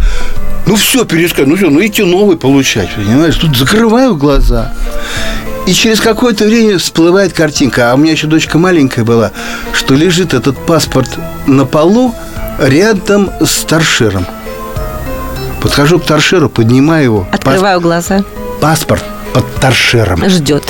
ну, 0.66 0.76
все, 0.76 1.04
перескать. 1.04 1.46
Ну, 1.46 1.56
все, 1.56 1.70
ну, 1.70 1.84
идти 1.84 2.02
новый 2.02 2.36
получать, 2.36 2.94
понимаешь? 2.94 3.36
Тут 3.36 3.56
закрываю 3.56 4.16
глаза. 4.16 4.72
И 5.70 5.72
через 5.72 6.00
какое-то 6.00 6.46
время 6.46 6.78
всплывает 6.78 7.32
картинка. 7.32 7.92
А 7.92 7.94
у 7.94 7.96
меня 7.96 8.10
еще 8.10 8.26
дочка 8.26 8.58
маленькая 8.58 9.04
была, 9.04 9.30
что 9.72 9.94
лежит 9.94 10.34
этот 10.34 10.58
паспорт 10.66 11.08
на 11.46 11.64
полу 11.64 12.12
рядом 12.58 13.30
с 13.40 13.62
торшером. 13.62 14.26
Подхожу 15.62 16.00
к 16.00 16.04
торшеру, 16.04 16.48
поднимаю 16.48 17.04
его. 17.04 17.20
Пас- 17.30 17.38
Открываю 17.40 17.80
глаза, 17.80 18.24
паспорт 18.60 19.04
под 19.32 19.46
торшером. 19.60 20.28
ждет. 20.28 20.64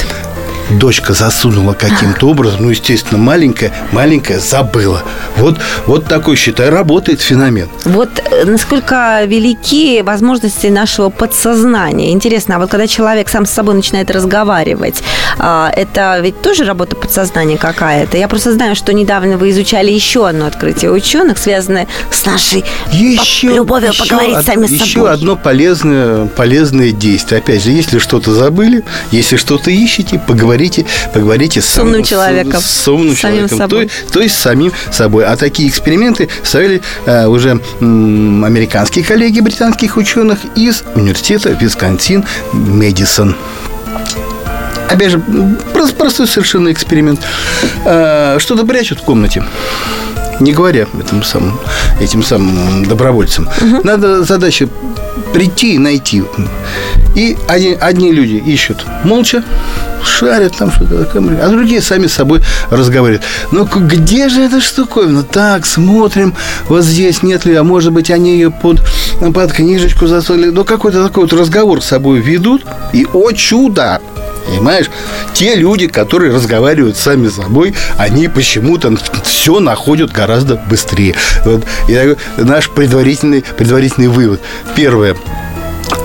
Дочка 0.78 1.12
засунула 1.14 1.72
каким-то 1.74 2.28
образом, 2.28 2.62
ну, 2.62 2.70
естественно, 2.70 3.18
маленькая, 3.20 3.72
маленькая 3.92 4.38
забыла. 4.38 5.02
Вот, 5.37 5.59
вот 5.87 6.06
такой, 6.06 6.37
считай, 6.37 6.68
работает 6.70 7.20
феномен. 7.20 7.68
Вот 7.85 8.11
э, 8.18 8.44
насколько 8.44 9.22
велики 9.24 10.02
возможности 10.02 10.68
нашего 10.68 11.09
подсознания. 11.11 12.12
Интересно, 12.12 12.56
а 12.56 12.59
вот 12.59 12.70
когда 12.70 12.87
человек 12.87 13.28
сам 13.28 13.46
с 13.46 13.50
собой 13.50 13.74
начинает 13.74 14.11
разговаривать, 14.11 15.02
а, 15.38 15.70
это 15.74 16.20
ведь 16.20 16.40
тоже 16.42 16.64
работа 16.64 16.96
подсознания 16.96 17.56
какая-то? 17.56 18.16
Я 18.16 18.28
просто 18.28 18.52
знаю, 18.52 18.76
что 18.76 18.92
недавно 18.92 19.37
вы 19.38 19.50
изучали 19.50 19.90
еще 19.90 20.28
одно 20.28 20.46
открытие 20.46 20.90
ученых, 20.92 21.38
связанное 21.38 21.87
с 22.11 22.24
нашей 22.26 22.64
еще, 22.92 23.48
любовью 23.48 23.90
еще 23.90 24.04
поговорить 24.04 24.37
од- 24.37 24.44
сами 24.46 24.66
с 24.66 24.70
еще 24.70 24.85
собой. 25.00 25.12
одно 25.12 25.37
полезное, 25.37 26.26
полезное 26.26 26.92
действие. 26.92 27.38
Опять 27.40 27.64
же, 27.64 27.70
если 27.70 27.98
что-то 27.98 28.33
забыли, 28.35 28.85
если 29.11 29.37
что-то 29.37 29.70
ищете, 29.70 30.18
поговорите, 30.18 30.60
поговорите 31.14 31.61
с, 31.62 31.79
умным 31.79 32.05
сам- 32.05 32.05
человеком, 32.05 32.61
С, 32.61 32.66
с 32.66 32.88
умным 32.88 33.16
с 33.16 33.20
самим 33.20 33.49
человеком. 33.49 33.59
собой. 33.59 33.87
То, 34.07 34.12
то 34.12 34.20
есть 34.20 34.35
с 34.35 34.38
самим 34.38 34.73
собой. 34.90 35.25
А 35.25 35.37
такие 35.37 35.68
эксперименты 35.68 36.29
ставили 36.42 36.83
э, 37.07 37.27
уже 37.27 37.61
м, 37.81 38.44
американские 38.44 39.05
коллеги 39.05 39.40
британских 39.40 39.96
ученых 39.96 40.38
из 40.57 40.83
университета 40.94 41.51
Висконсин 41.51 42.25
Медисон. 42.53 43.37
Опять 44.88 45.11
же, 45.12 45.18
прос- 45.73 45.94
простой 45.94 46.27
совершенно 46.27 46.70
эксперимент. 46.73 47.20
Э, 47.85 48.37
Что-то 48.40 48.66
прячут 48.66 48.99
в 49.01 49.03
комнате. 49.03 49.44
Не 50.40 50.53
говоря 50.53 50.87
этим 50.99 51.23
самым, 51.23 51.59
этим 52.01 52.23
самым 52.23 52.87
добровольцам. 52.87 53.46
Надо 53.85 54.25
задача 54.25 54.68
прийти 55.35 55.75
и 55.75 55.79
найти. 55.79 56.25
И 57.14 57.37
одни, 57.49 57.77
одни 57.81 58.12
люди 58.12 58.35
ищут 58.35 58.85
молча, 59.05 59.42
шарят 60.05 60.57
там 60.57 60.70
что-то 60.70 61.05
такое, 61.05 61.44
а 61.44 61.49
другие 61.49 61.81
сами 61.83 62.07
с 62.07 62.12
собой 62.12 62.40
разговаривают. 62.70 63.23
Ну, 63.51 63.66
к- 63.66 63.79
где 63.79 64.29
же 64.29 64.42
эта 64.42 64.61
штуковина? 64.61 65.23
Так, 65.25 65.66
смотрим, 65.66 66.35
вот 66.68 66.85
здесь 66.85 67.23
нет 67.23 67.44
ли, 67.44 67.55
а 67.55 67.64
может 67.64 67.92
быть, 67.92 68.11
они 68.11 68.33
ее 68.35 68.51
под, 68.51 68.81
под 69.35 69.53
книжечку 69.53 70.07
засунули. 70.07 70.51
Ну, 70.51 70.64
какой-то 70.64 71.03
такой 71.03 71.25
вот 71.25 71.33
разговор 71.33 71.83
с 71.83 71.87
собой 71.87 72.20
ведут, 72.20 72.64
и, 72.92 73.07
о 73.12 73.33
чудо, 73.33 74.01
Понимаешь? 74.46 74.87
Те 75.33 75.55
люди, 75.55 75.87
которые 75.87 76.33
разговаривают 76.35 76.96
сами 76.96 77.29
с 77.29 77.37
собой, 77.37 77.75
они 77.99 78.27
почему-то 78.27 78.96
все 79.23 79.61
находят 79.61 80.11
гораздо 80.12 80.57
быстрее. 80.57 81.14
Вот, 81.44 81.64
я 81.88 82.16
наш 82.37 82.68
предварительный, 82.70 83.44
предварительный 83.57 84.09
вывод. 84.09 84.40
Первое. 84.75 85.14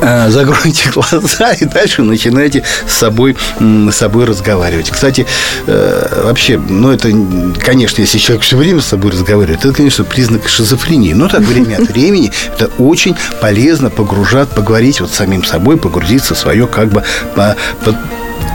Э, 0.02 0.30
Закройте 0.30 0.90
глаза 0.90 1.54
и 1.54 1.66
дальше 1.66 2.04
начинайте 2.04 2.64
с 2.88 2.94
собой, 2.94 3.36
с 3.60 3.96
собой 3.96 4.26
разговаривать. 4.26 4.90
Кстати, 4.90 5.26
э, 5.68 6.24
вообще, 6.24 6.58
ну 6.58 6.92
это, 6.92 7.12
конечно, 7.60 8.02
если 8.02 8.18
человек 8.18 8.44
все 8.44 8.58
время 8.58 8.82
с 8.82 8.86
собой 8.86 9.12
разговаривает, 9.12 9.64
это, 9.66 9.74
конечно, 9.74 10.04
признак 10.04 10.48
шизофрении. 10.48 11.14
Но 11.14 11.28
так 11.28 11.42
время 11.42 11.78
от 11.78 11.90
времени 11.90 12.32
это 12.54 12.70
очень 12.78 13.16
полезно 13.42 13.90
погружать, 13.90 14.50
поговорить 14.50 15.02
вот 15.02 15.12
с 15.12 15.16
самим 15.16 15.44
собой, 15.44 15.78
погрузиться 15.78 16.36
в 16.36 16.38
свое 16.38 16.68
как 16.68 16.90
бы 16.90 17.04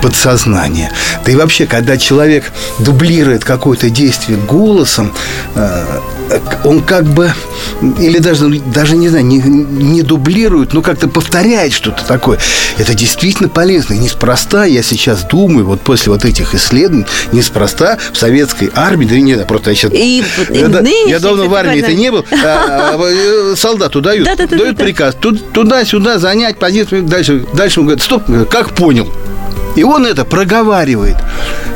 подсознание. 0.03 0.91
Да 1.25 1.33
и 1.33 1.37
вообще, 1.37 1.67
когда 1.67 1.97
человек 1.97 2.51
дублирует 2.79 3.45
какое-то 3.45 3.91
действие 3.91 4.39
голосом, 4.39 5.13
э, 5.55 5.85
он 6.65 6.83
как 6.83 7.05
бы, 7.05 7.33
или 7.99 8.19
даже, 8.19 8.49
даже 8.49 8.97
не 8.97 9.09
знаю, 9.09 9.25
не, 9.25 9.39
не 9.39 10.03
дублирует, 10.03 10.73
но 10.73 10.81
как-то 10.83 11.09
повторяет 11.09 11.73
что-то 11.73 12.05
такое. 12.05 12.39
Это 12.79 12.95
действительно 12.95 13.49
полезно. 13.49 13.95
И 13.95 13.99
неспроста, 13.99 14.65
я 14.65 14.83
сейчас 14.83 15.25
думаю, 15.25 15.67
вот 15.67 15.81
после 15.81 16.13
вот 16.13 16.25
этих 16.25 16.55
исследований, 16.55 17.07
неспроста 17.33 17.99
в 18.13 18.17
советской 18.17 18.71
армии, 18.75 19.07
да 19.07 19.17
и 19.17 19.23
не 19.23 19.33
знаю, 19.35 19.49
просто 19.49 19.71
я 19.71 19.77
сейчас... 19.77 19.93
И- 19.93 20.23
и 20.51 20.59
я, 20.59 20.69
да- 20.69 20.83
нынешний, 20.83 21.11
я 21.11 21.19
давно 21.21 21.49
в 21.49 21.55
армии-то 21.55 21.87
война. 21.87 22.01
не 22.01 22.11
был. 22.11 22.25
а, 22.45 22.97
а, 22.97 23.57
солдату 23.57 24.01
дают, 24.01 24.25
Да-да-да-да-да. 24.27 24.63
дают 24.65 24.77
приказ. 24.79 25.17
Тут- 25.21 25.53
Туда-сюда 25.53 26.19
занять 26.19 26.59
позицию. 26.59 27.03
Дальше, 27.03 27.45
дальше 27.55 27.81
он 27.81 27.87
говорит, 27.87 28.05
стоп, 28.05 28.23
как 28.51 28.75
понял. 28.75 29.13
И 29.77 29.83
он 29.83 30.07
это 30.07 30.25
проговаривает. 30.25 31.17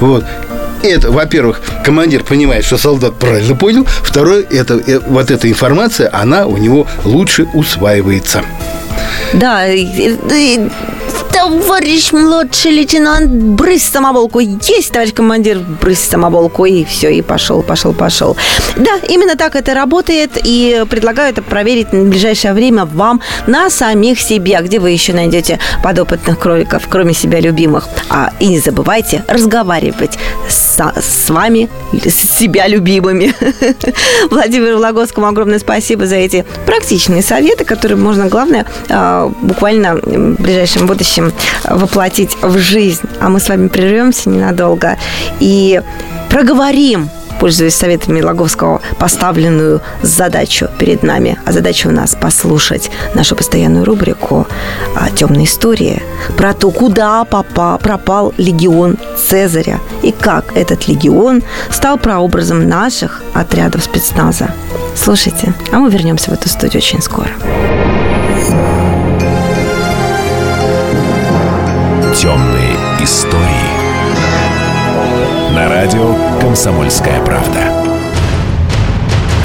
Вот. 0.00 0.24
Это, 0.82 1.10
во-первых, 1.10 1.62
командир 1.82 2.24
понимает, 2.24 2.64
что 2.64 2.76
солдат 2.76 3.18
правильно 3.18 3.56
понял. 3.56 3.86
Второе, 4.02 4.42
это, 4.42 4.74
э, 4.74 5.00
вот 5.06 5.30
эта 5.30 5.48
информация, 5.48 6.10
она 6.12 6.46
у 6.46 6.58
него 6.58 6.86
лучше 7.04 7.44
усваивается. 7.54 8.42
Да, 9.32 9.66
товарищ 11.32 12.12
младший 12.12 12.72
лейтенант, 12.72 13.30
брысь 13.30 13.84
самоволку. 13.84 14.40
Есть, 14.40 14.92
товарищ 14.92 15.12
командир, 15.12 15.58
брысь 15.80 16.00
самоволку. 16.00 16.64
И 16.64 16.84
все, 16.84 17.10
и 17.10 17.22
пошел, 17.22 17.62
пошел, 17.62 17.92
пошел. 17.92 18.36
Да, 18.76 18.92
именно 19.08 19.36
так 19.36 19.56
это 19.56 19.74
работает. 19.74 20.32
И 20.44 20.84
предлагаю 20.88 21.32
это 21.32 21.42
проверить 21.42 21.92
на 21.92 22.04
ближайшее 22.04 22.52
время 22.54 22.84
вам 22.84 23.20
на 23.46 23.70
самих 23.70 24.20
себе. 24.20 24.58
Где 24.62 24.78
вы 24.78 24.90
еще 24.90 25.12
найдете 25.12 25.58
подопытных 25.82 26.38
кроликов, 26.38 26.84
кроме 26.88 27.14
себя 27.14 27.40
любимых? 27.40 27.88
А, 28.10 28.32
и 28.40 28.46
не 28.46 28.58
забывайте 28.58 29.24
разговаривать 29.28 30.18
со- 30.48 30.94
с 31.00 31.30
вами, 31.30 31.68
с 32.04 32.38
себя 32.38 32.66
любимыми. 32.68 33.34
Владимиру 34.30 34.78
Лагоцкому 34.78 35.26
огромное 35.26 35.58
спасибо 35.58 36.06
за 36.06 36.16
эти 36.16 36.44
практичные 36.66 37.22
советы, 37.22 37.64
которые 37.64 37.96
можно, 37.98 38.26
главное, 38.26 38.66
а, 38.88 39.32
буквально 39.42 39.96
в 39.96 40.42
ближайшем 40.42 40.86
будущем 40.86 41.13
воплотить 41.64 42.36
в 42.42 42.58
жизнь. 42.58 43.08
А 43.20 43.28
мы 43.28 43.40
с 43.40 43.48
вами 43.48 43.68
прервемся 43.68 44.28
ненадолго 44.28 44.98
и 45.40 45.82
проговорим 46.30 47.10
пользуясь 47.38 47.74
советами 47.74 48.22
Лаговского, 48.22 48.80
поставленную 48.98 49.82
задачу 50.02 50.68
перед 50.78 51.02
нами. 51.02 51.38
А 51.44 51.52
задача 51.52 51.88
у 51.88 51.90
нас 51.90 52.16
послушать 52.18 52.90
нашу 53.14 53.36
постоянную 53.36 53.84
рубрику 53.84 54.46
а, 54.94 55.10
«Темные 55.10 55.44
истории» 55.44 56.02
про 56.36 56.54
то, 56.54 56.70
куда 56.70 57.24
попа- 57.24 57.78
пропал 57.78 58.32
легион 58.38 58.96
Цезаря 59.28 59.78
и 60.02 60.12
как 60.12 60.56
этот 60.56 60.88
легион 60.88 61.42
стал 61.70 61.98
прообразом 61.98 62.68
наших 62.68 63.22
отрядов 63.34 63.84
спецназа. 63.84 64.54
Слушайте, 64.96 65.52
а 65.72 65.78
мы 65.78 65.90
вернемся 65.90 66.30
в 66.30 66.34
эту 66.34 66.48
студию 66.48 66.78
очень 66.78 67.02
скоро. 67.02 67.28
Темные 72.16 72.76
истории. 73.02 73.42
На 75.52 75.68
радио 75.68 76.14
«Комсомольская 76.40 77.20
правда». 77.24 77.60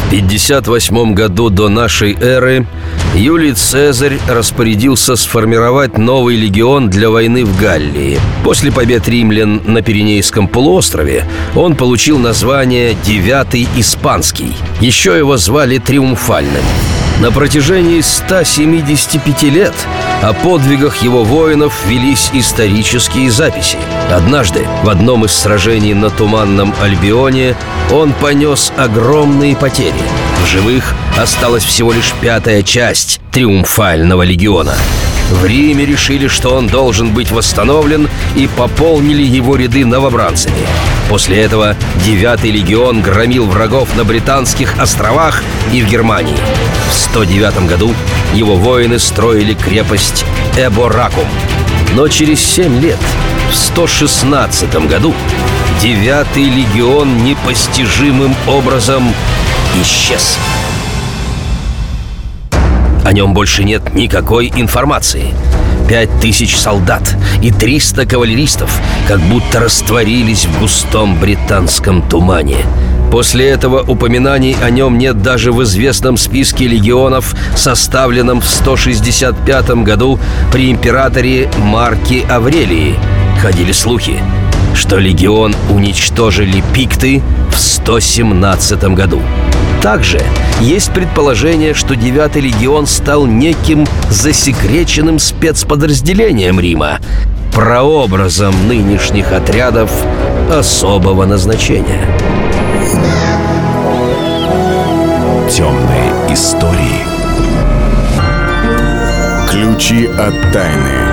В 0.05 0.11
58 0.11 1.13
году 1.15 1.49
до 1.49 1.67
нашей 1.67 2.13
эры 2.13 2.67
Юлий 3.15 3.53
Цезарь 3.53 4.19
распорядился 4.27 5.15
сформировать 5.15 5.97
новый 5.97 6.35
легион 6.35 6.91
для 6.91 7.09
войны 7.09 7.43
в 7.43 7.59
Галлии. 7.59 8.19
После 8.43 8.71
побед 8.71 9.07
римлян 9.07 9.63
на 9.65 9.81
Пиренейском 9.81 10.47
полуострове 10.47 11.25
он 11.55 11.75
получил 11.75 12.19
название 12.19 12.95
«Девятый 13.03 13.67
Испанский». 13.77 14.53
Еще 14.79 15.17
его 15.17 15.37
звали 15.37 15.79
«Триумфальным». 15.79 16.63
На 17.19 17.31
протяжении 17.33 17.99
175 17.99 19.43
лет 19.43 19.73
о 20.21 20.31
подвигах 20.31 21.03
его 21.03 21.25
воинов 21.25 21.73
велись 21.85 22.29
исторические 22.31 23.29
записи. 23.29 23.77
Однажды 24.09 24.65
в 24.83 24.89
одном 24.89 25.25
из 25.25 25.33
сражений 25.33 25.93
на 25.93 26.09
Туманном 26.09 26.73
Альбионе 26.81 27.57
он 27.91 28.13
понес 28.13 28.71
огромные 28.77 29.57
потери. 29.57 30.01
В 30.41 30.47
живых 30.47 30.93
осталась 31.17 31.65
всего 31.65 31.91
лишь 31.91 32.13
пятая 32.21 32.63
часть 32.63 33.19
Триумфального 33.33 34.21
легиона. 34.21 34.75
В 35.29 35.45
Риме 35.45 35.85
решили, 35.85 36.27
что 36.27 36.55
он 36.55 36.67
должен 36.67 37.13
быть 37.13 37.31
восстановлен 37.31 38.09
и 38.35 38.47
пополнили 38.47 39.23
его 39.23 39.55
ряды 39.55 39.85
новобранцами. 39.85 40.57
После 41.07 41.41
этого 41.41 41.75
девятый 42.05 42.51
легион 42.51 43.01
громил 43.01 43.45
врагов 43.45 43.95
на 43.95 44.03
Британских 44.03 44.77
островах 44.79 45.43
и 45.71 45.81
в 45.81 45.89
Германии. 45.89 46.37
В 46.89 46.93
109 46.93 47.67
году 47.67 47.93
его 48.33 48.55
воины 48.55 48.99
строили 48.99 49.53
крепость 49.53 50.25
Эборакум. 50.57 51.27
Но 51.95 52.07
через 52.07 52.39
семь 52.41 52.79
лет, 52.79 52.99
в 53.51 53.55
116 53.55 54.87
году, 54.87 55.13
девятый 55.81 56.45
легион 56.45 57.23
непостижимым 57.23 58.35
образом 58.47 59.13
исчез. 59.81 60.37
О 63.09 63.11
нем 63.11 63.33
больше 63.33 63.63
нет 63.63 63.95
никакой 63.95 64.51
информации. 64.55 65.33
Пять 65.87 66.11
тысяч 66.21 66.55
солдат 66.55 67.15
и 67.41 67.49
300 67.49 68.05
кавалеристов 68.05 68.79
как 69.07 69.19
будто 69.19 69.61
растворились 69.61 70.45
в 70.45 70.59
густом 70.59 71.19
британском 71.19 72.07
тумане. 72.07 72.57
После 73.11 73.49
этого 73.49 73.81
упоминаний 73.81 74.55
о 74.61 74.69
нем 74.69 74.99
нет 74.99 75.23
даже 75.23 75.51
в 75.51 75.63
известном 75.63 76.17
списке 76.17 76.67
легионов, 76.67 77.33
составленном 77.55 78.41
в 78.41 78.47
165 78.47 79.69
году 79.81 80.19
при 80.53 80.69
императоре 80.69 81.49
Марке 81.57 82.23
Аврелии. 82.29 82.93
Ходили 83.41 83.71
слухи. 83.71 84.21
что 84.75 84.97
легион 84.97 85.55
уничтожили 85.71 86.63
пикты 86.73 87.23
в 87.51 87.57
117 87.57 88.83
году. 88.93 89.19
Также 89.81 90.21
есть 90.59 90.91
предположение, 90.91 91.73
что 91.73 91.93
9-й 91.93 92.41
легион 92.41 92.85
стал 92.85 93.25
неким 93.25 93.87
засекреченным 94.09 95.19
спецподразделением 95.19 96.59
Рима, 96.59 96.99
прообразом 97.53 98.53
нынешних 98.67 99.31
отрядов 99.31 99.89
особого 100.51 101.25
назначения. 101.25 102.05
Темные 105.49 106.33
истории. 106.33 106.99
Ключи 109.49 110.07
от 110.07 110.53
тайны. 110.53 111.09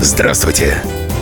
Здравствуйте, 0.00 0.82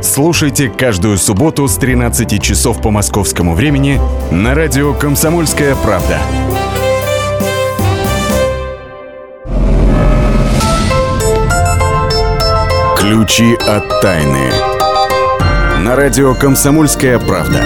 Слушайте 0.00 0.68
каждую 0.70 1.18
субботу 1.18 1.66
с 1.66 1.76
13 1.76 2.40
часов 2.40 2.80
по 2.80 2.90
московскому 2.90 3.54
времени 3.54 4.00
на 4.30 4.54
радио 4.54 4.94
«Комсомольская 4.94 5.74
правда». 5.74 6.20
Ключи 12.96 13.54
от 13.54 14.00
тайны. 14.00 14.52
На 15.80 15.96
радио 15.96 16.34
«Комсомольская 16.34 17.18
правда». 17.18 17.60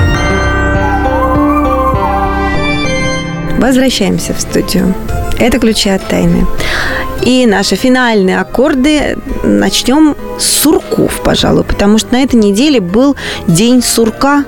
Возвращаемся 3.59 4.33
в 4.33 4.40
студию. 4.40 4.95
Это 5.38 5.59
ключи 5.59 5.90
от 5.90 6.07
тайны. 6.09 6.47
И 7.23 7.47
наши 7.47 7.77
финальные 7.77 8.41
аккорды 8.41 9.17
начнем 9.45 10.17
с 10.39 10.45
сурков, 10.45 11.21
пожалуй, 11.23 11.65
потому 11.65 11.99
что 11.99 12.13
на 12.13 12.23
этой 12.23 12.37
неделе 12.37 12.81
был 12.81 13.17
день 13.47 13.83
сурка. 13.83 14.45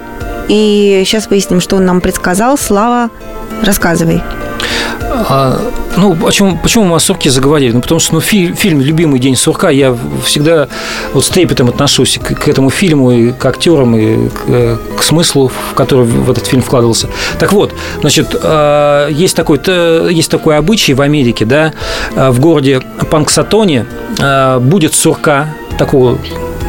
И 0.48 1.02
сейчас 1.06 1.28
выясним, 1.28 1.60
что 1.60 1.76
он 1.76 1.86
нам 1.86 2.00
предсказал. 2.00 2.58
Слава, 2.58 3.10
рассказывай. 3.62 4.22
А, 5.00 5.60
ну, 5.96 6.14
почему, 6.14 6.58
почему 6.62 6.84
мы 6.84 6.96
о 6.96 6.98
сурке 6.98 7.30
заговорили? 7.30 7.72
Ну, 7.72 7.80
потому 7.80 8.00
что 8.00 8.14
ну, 8.14 8.20
фи, 8.20 8.52
фильм 8.54 8.80
«Любимый 8.80 9.20
день 9.20 9.36
сурка» 9.36 9.70
я 9.70 9.96
всегда 10.24 10.68
вот 11.12 11.24
с 11.24 11.28
трепетом 11.28 11.68
отношусь 11.68 12.18
к, 12.22 12.34
к 12.34 12.48
этому 12.48 12.70
фильму 12.70 13.12
и 13.12 13.32
к 13.32 13.44
актерам, 13.44 13.96
и 13.96 14.28
к, 14.28 14.78
к 14.98 15.02
смыслу, 15.02 15.48
в 15.70 15.74
который 15.74 16.04
в 16.06 16.30
этот 16.30 16.46
фильм 16.46 16.62
вкладывался. 16.62 17.08
Так 17.38 17.52
вот, 17.52 17.72
значит, 18.00 18.34
а, 18.42 19.08
есть 19.08 19.36
такой, 19.36 19.60
есть 20.12 20.30
такой 20.30 20.56
обычай 20.56 20.94
в 20.94 21.00
Америке, 21.00 21.44
да, 21.44 21.72
в 22.14 22.40
городе 22.40 22.80
Панксатоне 23.10 23.86
будет 24.60 24.94
сурка, 24.94 25.54
такого 25.78 26.18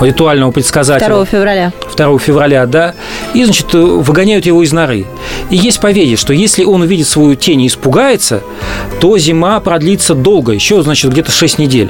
ритуального 0.02 0.52
предсказателя. 0.52 1.10
2 1.10 1.26
февраля. 1.26 1.72
2 1.96 2.20
февраля, 2.20 2.66
да. 2.66 2.94
И, 3.34 3.44
значит, 3.44 3.74
выгоняют 3.74 4.46
его 4.46 4.64
из 4.64 4.72
норы. 4.72 5.06
И 5.50 5.56
есть 5.56 5.80
поверье, 5.80 6.18
что 6.18 6.34
если 6.34 6.64
он 6.64 6.82
увидит 6.82 7.08
свою 7.08 7.36
тень 7.36 7.62
и 7.62 7.68
испугается, 7.68 8.42
то 9.00 9.18
зима 9.18 9.60
продлится 9.60 10.14
долго, 10.14 10.52
еще, 10.52 10.82
значит, 10.82 11.12
где-то 11.12 11.32
6 11.32 11.60
недель. 11.60 11.90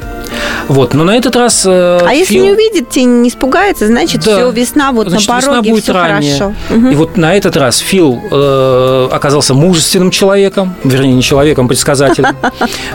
Вот, 0.68 0.94
но 0.94 1.04
на 1.04 1.16
этот 1.16 1.36
раз... 1.36 1.64
Э, 1.66 2.00
а 2.02 2.10
фил... 2.10 2.18
если 2.18 2.38
не 2.38 2.52
увидит 2.52 2.90
тень, 2.90 3.22
не 3.22 3.30
испугается, 3.30 3.88
значит, 3.88 4.22
да. 4.24 4.38
все, 4.38 4.52
весна 4.52 4.92
вот 4.92 5.10
значит, 5.10 5.28
на 5.28 5.36
пороге, 5.36 5.58
весна 5.58 5.72
будет 5.72 5.84
все 5.84 5.94
ранее. 5.94 6.38
хорошо. 6.38 6.56
Угу. 6.70 6.88
И 6.88 6.96
вот 6.96 7.18
на 7.18 7.36
этот 7.36 7.58
раз 7.58 7.78
Фил 7.78 8.20
э, 8.32 9.10
оказался 9.12 9.54
мужественным 9.54 10.12
человеком, 10.12 10.76
вернее, 10.84 11.14
не 11.14 11.22
человеком, 11.22 11.68
предсказателем. 11.68 12.36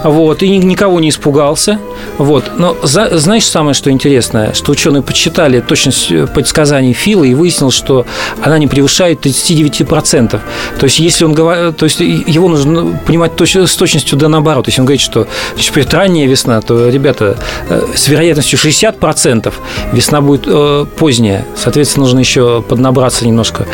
Вот, 0.02 0.42
и 0.42 0.56
никого 0.56 1.00
не 1.00 1.10
испугался. 1.10 1.78
Вот, 2.18 2.50
но 2.56 2.76
знаешь 2.82 3.46
самое, 3.46 3.74
что 3.74 3.90
интересное? 3.90 4.52
Что 4.52 4.72
ученые 4.72 4.99
подсчитали 5.02 5.60
точность 5.60 6.10
э, 6.10 6.26
предсказаний 6.26 6.92
Фила 6.92 7.24
и 7.24 7.34
выяснилось, 7.34 7.74
что 7.74 8.06
она 8.42 8.58
не 8.58 8.66
превышает 8.66 9.24
39%. 9.24 10.30
То 10.30 10.40
есть, 10.84 10.98
если 10.98 11.24
он 11.24 11.32
говорит, 11.32 11.76
то 11.76 11.84
есть 11.84 12.00
его 12.00 12.48
нужно 12.48 12.98
понимать 13.06 13.36
точ, 13.36 13.56
с 13.56 13.76
точностью 13.76 14.18
да 14.18 14.28
наоборот. 14.28 14.66
Если 14.66 14.80
он 14.80 14.86
говорит, 14.86 15.00
что 15.00 15.26
значит, 15.54 15.94
ранняя 15.94 16.26
весна, 16.26 16.60
то, 16.60 16.88
ребята, 16.88 17.36
э, 17.68 17.82
с 17.94 18.08
вероятностью 18.08 18.58
60% 18.58 19.52
весна 19.92 20.20
будет 20.20 20.42
э, 20.46 20.86
поздняя. 20.96 21.44
Соответственно, 21.56 22.04
нужно 22.04 22.20
еще 22.20 22.62
поднабраться 22.62 23.26
немножко 23.26 23.66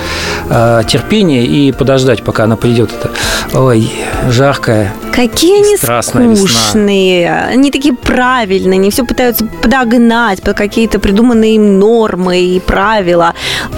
э, 0.48 0.82
терпения 0.88 1.44
и 1.44 1.72
подождать, 1.72 2.22
пока 2.22 2.44
она 2.44 2.56
придет. 2.56 2.90
Это, 2.92 3.10
ой, 3.58 3.90
жаркая, 4.30 4.94
Какие 5.16 5.62
они 5.62 5.76
скучные, 5.78 7.22
весна. 7.22 7.46
они 7.46 7.70
такие 7.70 7.94
правильные, 7.94 8.78
они 8.78 8.90
все 8.90 9.02
пытаются 9.02 9.46
подогнать 9.46 10.42
под 10.42 10.54
какие-то 10.54 10.98
придуманные 11.16 11.54
им 11.54 11.78
нормы 11.78 12.40
и 12.40 12.60
правила. 12.60 13.34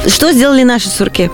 Что 0.09 0.33
сделали 0.33 0.65
наши 0.65 0.89
сурки? 0.89 1.31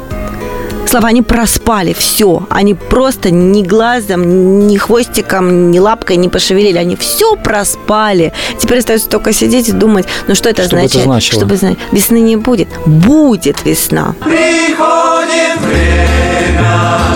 Слова, 0.86 1.08
они 1.08 1.22
проспали 1.22 1.94
все. 1.94 2.46
Они 2.50 2.74
просто 2.74 3.30
ни 3.30 3.62
глазом, 3.62 4.66
ни 4.66 4.76
хвостиком, 4.76 5.70
ни 5.70 5.78
лапкой 5.78 6.16
не 6.16 6.28
пошевелили. 6.28 6.76
Они 6.76 6.94
все 6.94 7.36
проспали. 7.36 8.34
Теперь 8.58 8.80
остается 8.80 9.08
только 9.08 9.32
сидеть 9.32 9.70
и 9.70 9.72
думать, 9.72 10.06
ну 10.28 10.34
что 10.34 10.50
это 10.50 10.64
что 10.64 10.76
означает? 10.76 10.94
Это 10.94 11.04
значило? 11.04 11.38
Чтобы 11.40 11.56
знать, 11.56 11.78
весны 11.90 12.20
не 12.20 12.36
будет. 12.36 12.68
Будет 12.84 13.64
весна. 13.64 14.14
Приходит 14.20 15.58
время, 15.62 17.13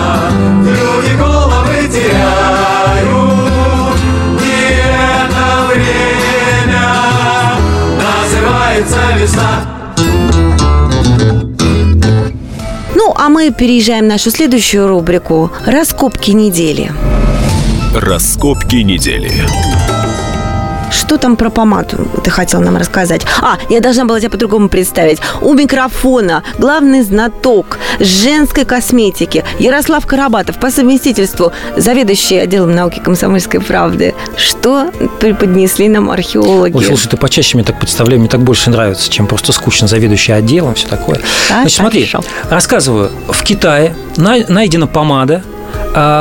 мы 13.39 13.51
переезжаем 13.51 14.03
в 14.03 14.07
нашу 14.09 14.31
следующую 14.31 14.89
рубрику 14.89 15.49
«Раскопки 15.65 16.31
недели». 16.31 16.91
Раскопки 17.95 18.83
недели. 18.83 19.31
Что 20.91 21.17
там 21.17 21.35
про 21.35 21.49
помаду 21.49 21.97
ты 22.23 22.29
хотел 22.29 22.61
нам 22.61 22.77
рассказать? 22.77 23.21
А, 23.41 23.57
я 23.69 23.79
должна 23.79 24.05
была 24.05 24.19
тебя 24.19 24.29
по-другому 24.29 24.69
представить. 24.69 25.19
У 25.41 25.53
микрофона 25.53 26.43
главный 26.57 27.01
знаток 27.01 27.77
женской 27.99 28.65
косметики 28.65 29.43
Ярослав 29.59 30.05
Карабатов 30.05 30.59
по 30.59 30.71
совместительству 30.71 31.51
заведующий 31.77 32.37
отделом 32.37 32.75
науки 32.75 32.99
комсомольской 32.99 33.59
правды. 33.61 34.13
Что 34.37 34.91
преподнесли 35.19 35.87
нам 35.89 36.09
археологи? 36.09 36.75
Ой, 36.75 36.85
слушай, 36.85 37.07
ты 37.09 37.17
почаще 37.17 37.57
мне 37.57 37.63
так 37.65 37.79
представляю, 37.79 38.19
мне 38.19 38.29
так 38.29 38.41
больше 38.41 38.69
нравится, 38.69 39.09
чем 39.09 39.27
просто 39.27 39.51
скучно 39.51 39.87
заведующий 39.87 40.31
отделом, 40.31 40.75
все 40.75 40.87
такое. 40.87 41.19
А, 41.49 41.61
Значит, 41.61 41.77
смотри, 41.77 42.05
хорошо. 42.05 42.27
рассказываю. 42.49 43.11
В 43.27 43.43
Китае 43.43 43.95
найдена 44.17 44.87
помада, 44.87 45.43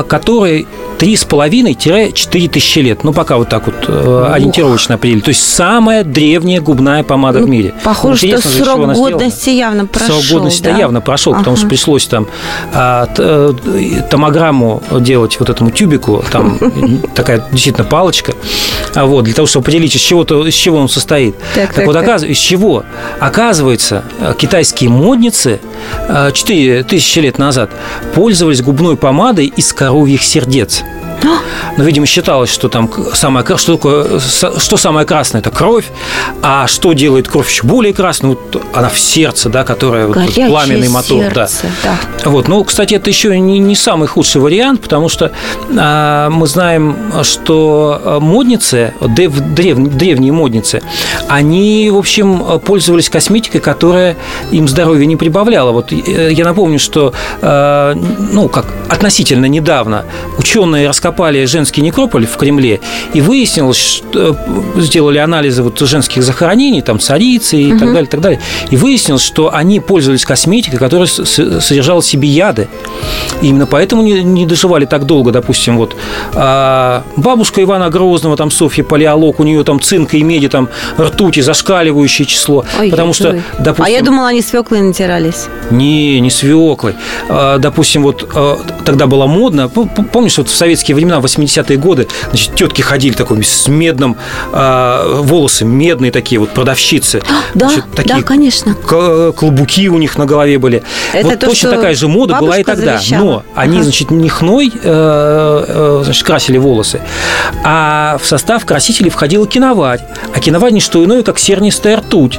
которой 0.08 0.66
3,5-4 0.98 2.48
тысячи 2.48 2.78
лет. 2.80 3.04
Ну, 3.04 3.12
пока 3.12 3.36
вот 3.36 3.48
так 3.48 3.66
вот 3.66 3.84
э, 3.88 4.30
ориентировочно 4.32 4.96
определили. 4.96 5.22
То 5.22 5.28
есть 5.28 5.42
самая 5.46 6.02
древняя 6.04 6.60
губная 6.60 7.02
помада 7.04 7.38
Ну, 7.40 7.46
в 7.46 7.48
мире. 7.48 7.72
Похоже, 7.84 8.26
Интересно 8.26 8.50
что 8.50 8.58
чего 8.58 8.64
срок 8.66 8.84
она 8.84 8.94
сделана. 8.94 9.12
годности 9.12 9.50
явно 9.50 9.86
прошел. 9.86 10.20
Срок 10.20 10.32
годности 10.38 10.62
да? 10.64 10.76
явно 10.78 11.00
прошел, 11.00 11.32
потому 11.34 11.52
Ага. 11.52 11.60
что 11.60 11.68
пришлось 11.68 12.06
там 12.06 12.26
а, 12.74 13.06
э, 13.16 13.52
томограмму 14.10 14.82
делать 15.00 15.38
вот 15.38 15.50
этому 15.50 15.70
тюбику, 15.70 16.24
там 16.32 16.58
такая 17.14 17.44
действительно 17.52 17.86
палочка, 17.86 18.32
а 18.94 19.04
вот, 19.06 19.24
для 19.24 19.34
того, 19.34 19.46
чтобы 19.46 19.64
определить, 19.64 19.94
из 19.94 20.00
чего,-то, 20.00 20.46
из 20.46 20.54
чего 20.54 20.78
он 20.78 20.88
состоит. 20.88 21.36
Так, 21.54 21.74
так, 21.74 21.86
вот, 21.86 21.92
так. 21.92 22.04
оказ- 22.08 22.26
из 22.26 22.38
чего? 22.38 22.84
Оказывается, 23.20 24.02
э, 24.20 24.34
китайские 24.36 24.90
модницы 24.90 25.60
4 26.32 26.82
тысячи 26.84 27.18
лет 27.20 27.38
назад 27.38 27.70
пользовались 28.14 28.62
губной 28.62 28.96
помадой 28.96 29.37
из 29.44 29.72
коровьих 29.72 30.22
сердец. 30.22 30.82
Но, 31.76 31.84
видимо, 31.84 32.06
считалось, 32.06 32.50
что 32.50 32.68
там 32.68 32.90
самое, 33.14 33.44
что, 33.56 33.76
такое, 33.76 34.18
что 34.20 34.76
самое 34.76 35.06
красное– 35.06 35.40
это 35.42 35.50
кровь, 35.50 35.86
а 36.42 36.66
что 36.66 36.92
делает 36.92 37.28
кровь 37.28 37.48
еще 37.48 37.64
более 37.64 37.92
красной? 37.92 38.30
Вот 38.30 38.62
она 38.74 38.88
в 38.88 38.98
сердце, 38.98 39.48
да, 39.48 39.64
которая 39.64 40.06
вот 40.06 40.16
пламенный 40.34 40.88
мотор. 40.88 41.32
да. 41.32 41.46
сердце, 41.46 41.66
да. 41.84 41.96
Вот, 42.24 42.48
ну, 42.48 42.64
кстати, 42.64 42.94
это 42.94 43.10
еще 43.10 43.38
не, 43.38 43.58
не 43.58 43.76
самый 43.76 44.08
худший 44.08 44.40
вариант, 44.40 44.82
потому 44.82 45.08
что 45.08 45.32
а, 45.76 46.30
мы 46.30 46.46
знаем, 46.46 46.96
что 47.22 48.00
а, 48.04 48.20
модницы, 48.20 48.94
древ- 49.00 49.54
древ- 49.54 49.88
древние 49.88 50.32
модницы, 50.32 50.82
они, 51.28 51.90
в 51.90 51.96
общем, 51.96 52.60
пользовались 52.64 53.08
косметикой, 53.08 53.60
которая 53.60 54.16
им 54.50 54.68
здоровья 54.68 55.06
не 55.06 55.16
прибавляла. 55.16 55.72
Вот 55.72 55.92
э, 55.92 56.32
я 56.32 56.44
напомню, 56.44 56.78
что, 56.78 57.12
а, 57.40 57.94
ну, 57.94 58.48
как 58.48 58.66
относительно 58.88 59.46
недавно 59.46 60.04
ученые 60.38 60.88
раскопали 61.08 61.44
женский 61.46 61.80
некрополь 61.80 62.26
в 62.26 62.36
Кремле, 62.36 62.80
и 63.14 63.20
выяснилось, 63.20 63.78
что 63.78 64.36
э, 64.76 64.80
сделали 64.80 65.18
анализы 65.18 65.62
вот 65.62 65.78
женских 65.78 66.22
захоронений, 66.22 66.82
там, 66.82 66.98
царицы 67.00 67.56
и 67.56 67.70
так 67.72 67.82
Мгм. 67.82 67.92
далее, 67.94 68.04
и 68.04 68.10
так 68.10 68.20
далее, 68.20 68.40
и 68.70 68.76
выяснилось, 68.76 69.22
что 69.22 69.54
они 69.54 69.80
пользовались 69.80 70.24
косметикой, 70.24 70.78
которая 70.78 71.06
содержала 71.08 72.00
в 72.00 72.06
себе 72.06 72.28
яды. 72.28 72.68
И 73.42 73.46
именно 73.48 73.66
поэтому 73.66 74.02
не, 74.02 74.22
не 74.22 74.46
доживали 74.46 74.84
так 74.84 75.06
долго, 75.06 75.30
допустим, 75.30 75.76
вот 75.78 75.96
а, 76.34 77.02
бабушка 77.16 77.62
Ивана 77.62 77.88
Грозного, 77.90 78.36
там 78.36 78.50
Софья 78.50 78.84
Палеолог, 78.84 79.40
у 79.40 79.44
нее 79.44 79.64
там 79.64 79.80
цинка 79.80 80.16
и 80.16 80.22
меди, 80.22 80.48
там 80.48 80.68
ртути, 80.98 81.40
зашкаливающее 81.40 82.26
число, 82.26 82.64
Ой, 82.78 82.90
потому 82.90 83.12
что, 83.14 83.30
ой. 83.30 83.42
допустим, 83.58 83.84
А 83.84 83.88
я 83.88 84.02
думала, 84.02 84.28
они 84.28 84.42
свеклой 84.42 84.80
натирались. 84.80 85.46
не, 85.70 86.20
не 86.20 86.30
свеклой. 86.30 86.94
А, 87.28 87.58
Допустим, 87.58 88.02
вот 88.02 88.28
а, 88.34 88.58
тогда 88.84 89.06
было 89.06 89.26
модно. 89.26 89.68
Помнишь, 89.68 90.38
вот 90.38 90.48
в 90.48 90.54
советские 90.54 90.94
времена, 90.98 91.20
в 91.20 91.24
80-е 91.24 91.76
годы, 91.78 92.08
значит, 92.30 92.54
тетки 92.54 92.82
ходили 92.82 93.14
такой 93.14 93.42
с 93.42 93.68
медным, 93.68 94.16
а, 94.52 95.20
волосы 95.22 95.64
медные 95.64 96.10
такие, 96.12 96.38
вот 96.38 96.50
продавщицы. 96.50 97.22
Да, 97.54 97.68
Значит, 97.68 97.84
такие 97.94 98.16
да, 98.16 98.22
конечно. 98.22 98.74
клобуки 98.74 99.88
у 99.88 99.98
них 99.98 100.16
на 100.18 100.26
голове 100.26 100.58
были. 100.58 100.82
Это 101.12 101.28
вот 101.28 101.38
то, 101.40 101.46
точно 101.46 101.70
такая 101.70 101.94
же 101.94 102.08
мода 102.08 102.36
была 102.40 102.58
и 102.58 102.64
тогда. 102.64 102.98
завещала. 102.98 103.24
Но 103.24 103.42
они, 103.54 103.82
значит, 103.82 104.10
не 104.10 104.28
хной 104.28 104.70
э, 104.74 105.64
э, 105.68 106.00
значит, 106.04 106.24
красили 106.24 106.58
волосы, 106.58 107.00
а 107.64 108.18
в 108.22 108.26
состав 108.26 108.64
красителей 108.64 109.10
входила 109.10 109.46
киноварь. 109.46 110.00
А 110.34 110.40
киноварь 110.40 110.72
не 110.72 110.80
что 110.80 111.04
иное, 111.04 111.22
как 111.22 111.38
сернистая 111.38 111.96
ртуть. 111.98 112.38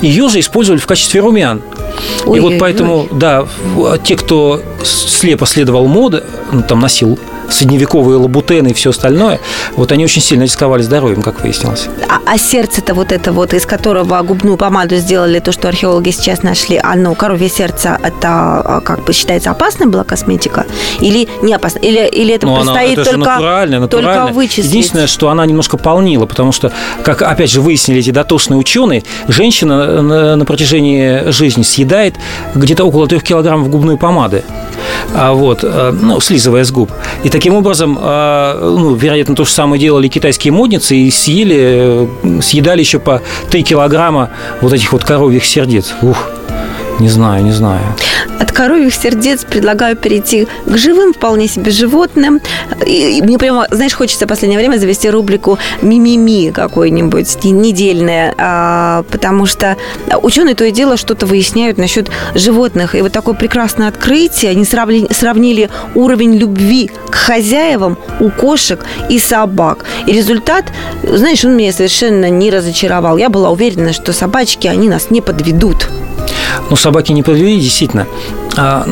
Ее 0.00 0.28
же 0.28 0.40
использовали 0.40 0.80
в 0.80 0.86
качестве 0.86 1.20
румян. 1.20 1.58
и 1.58 2.26
вот 2.26 2.32
Ой-ой-ой. 2.32 2.58
поэтому, 2.58 3.08
да, 3.12 3.46
в- 3.74 3.98
те, 3.98 4.16
кто 4.16 4.60
слепо 4.84 5.46
следовал 5.46 5.86
моде, 5.86 6.22
там 6.68 6.80
носил 6.80 7.18
средневековые 7.50 8.18
лабутены 8.18 8.68
и 8.68 8.72
все 8.74 8.90
остальное, 8.90 9.38
вот 9.76 9.92
они 9.92 10.04
очень 10.04 10.22
сильно 10.22 10.44
рисковали 10.44 10.82
здоровьем, 10.82 11.22
как 11.22 11.42
выяснилось. 11.42 11.88
А, 12.08 12.18
а 12.24 12.38
сердце-то 12.38 12.94
вот 12.94 13.12
это 13.12 13.32
вот, 13.32 13.52
из 13.54 13.66
которого 13.66 14.20
губную 14.22 14.56
помаду 14.56 14.96
сделали, 14.96 15.40
то, 15.40 15.52
что 15.52 15.68
археологи 15.68 16.10
сейчас 16.10 16.42
нашли, 16.42 16.80
оно, 16.82 17.14
коровье 17.14 17.48
сердце, 17.48 17.98
это 18.02 18.28
а, 18.28 18.80
как 18.80 19.04
бы 19.04 19.12
считается 19.12 19.50
опасной 19.50 19.86
была 19.86 20.04
косметика? 20.04 20.64
Или 21.00 21.28
не 21.42 21.54
опасно? 21.54 21.78
Или, 21.80 22.08
или 22.08 22.34
это 22.34 22.46
Ну, 22.46 22.54
она- 22.54 22.72
предстоит 22.72 22.98
это 22.98 23.04
же 23.04 23.10
только, 23.16 23.30
натурально, 23.30 23.88
только 23.88 24.06
натурально. 24.06 24.32
вычислить? 24.32 24.64
Единственное, 24.70 25.06
что 25.06 25.28
она 25.28 25.44
немножко 25.46 25.76
полнила, 25.76 26.26
потому 26.26 26.52
что, 26.52 26.72
как 27.02 27.22
опять 27.22 27.50
же 27.50 27.60
выяснили 27.60 28.00
эти 28.00 28.10
дотошные 28.10 28.58
ученые, 28.58 29.04
женщина 29.28 30.02
на, 30.02 30.36
на 30.36 30.44
протяжении 30.44 31.30
жизни 31.30 31.62
съедает 31.62 32.16
где-то 32.54 32.84
около 32.84 33.06
трех 33.06 33.22
килограммов 33.22 33.68
губной 33.68 33.96
помады. 33.96 34.44
А 35.14 35.32
вот, 35.32 35.60
э, 35.62 35.92
ну, 35.92 36.20
слизывая 36.20 36.64
с 36.64 36.70
губ. 36.70 36.90
И 37.22 37.28
таким 37.28 37.54
образом, 37.54 37.98
э, 38.00 38.58
ну, 38.60 38.94
вероятно, 38.94 39.34
то 39.34 39.44
же 39.44 39.50
самое 39.50 39.80
делали 39.80 40.08
китайские 40.08 40.52
модницы 40.52 40.96
и 40.96 41.10
съели, 41.10 42.08
э, 42.22 42.40
съедали 42.40 42.80
еще 42.80 42.98
по 42.98 43.22
3 43.50 43.62
килограмма 43.62 44.30
вот 44.60 44.72
этих 44.72 44.92
вот 44.92 45.04
коровьих 45.04 45.44
сердец. 45.44 45.94
Ух, 46.02 46.28
не 47.00 47.08
знаю, 47.08 47.44
не 47.44 47.52
знаю. 47.52 47.82
От 48.40 48.52
коровьих 48.52 48.94
сердец 48.94 49.44
предлагаю 49.44 49.96
перейти 49.96 50.46
к 50.66 50.76
живым, 50.76 51.12
вполне 51.12 51.48
себе 51.48 51.70
животным. 51.70 52.40
И, 52.86 53.18
и 53.18 53.22
мне 53.22 53.38
прямо, 53.38 53.66
знаешь, 53.70 53.94
хочется 53.94 54.26
в 54.26 54.28
последнее 54.28 54.58
время 54.58 54.78
завести 54.78 55.10
рубрику 55.10 55.58
«Мимими» 55.82 56.50
какой-нибудь, 56.50 57.44
не- 57.44 57.52
недельная, 57.52 58.34
а, 58.38 59.04
потому 59.10 59.46
что 59.46 59.76
ученые 60.22 60.54
то 60.54 60.64
и 60.64 60.70
дело 60.70 60.96
что-то 60.96 61.26
выясняют 61.26 61.78
насчет 61.78 62.10
животных. 62.34 62.94
И 62.94 63.02
вот 63.02 63.12
такое 63.12 63.34
прекрасное 63.34 63.88
открытие, 63.88 64.52
они 64.52 64.64
сравнили, 64.64 65.12
сравнили 65.12 65.70
уровень 65.94 66.36
любви 66.36 66.90
к 67.10 67.14
хозяевам 67.14 67.98
у 68.20 68.30
кошек 68.30 68.84
и 69.08 69.18
собак. 69.18 69.84
И 70.06 70.12
результат, 70.12 70.66
знаешь, 71.02 71.44
он 71.44 71.56
меня 71.56 71.72
совершенно 71.72 72.30
не 72.30 72.50
разочаровал. 72.50 73.16
Я 73.16 73.28
была 73.30 73.50
уверена, 73.50 73.92
что 73.92 74.12
собачки, 74.12 74.66
они 74.66 74.88
нас 74.88 75.10
не 75.10 75.20
подведут. 75.20 75.88
Ну, 76.70 76.76
собаки 76.76 77.12
не 77.12 77.22
подвели, 77.22 77.60
действительно. 77.60 78.06
А, 78.56 78.86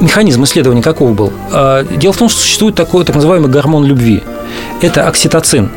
механизм 0.00 0.44
исследования 0.44 0.82
каков 0.82 1.14
был? 1.14 1.32
А, 1.52 1.84
дело 1.84 2.12
в 2.12 2.16
том, 2.16 2.28
что 2.28 2.40
существует 2.40 2.74
такой 2.74 3.04
так 3.04 3.14
называемый 3.16 3.50
гормон 3.50 3.84
любви. 3.84 4.22
Это 4.82 5.06
окситоцин. 5.06 5.70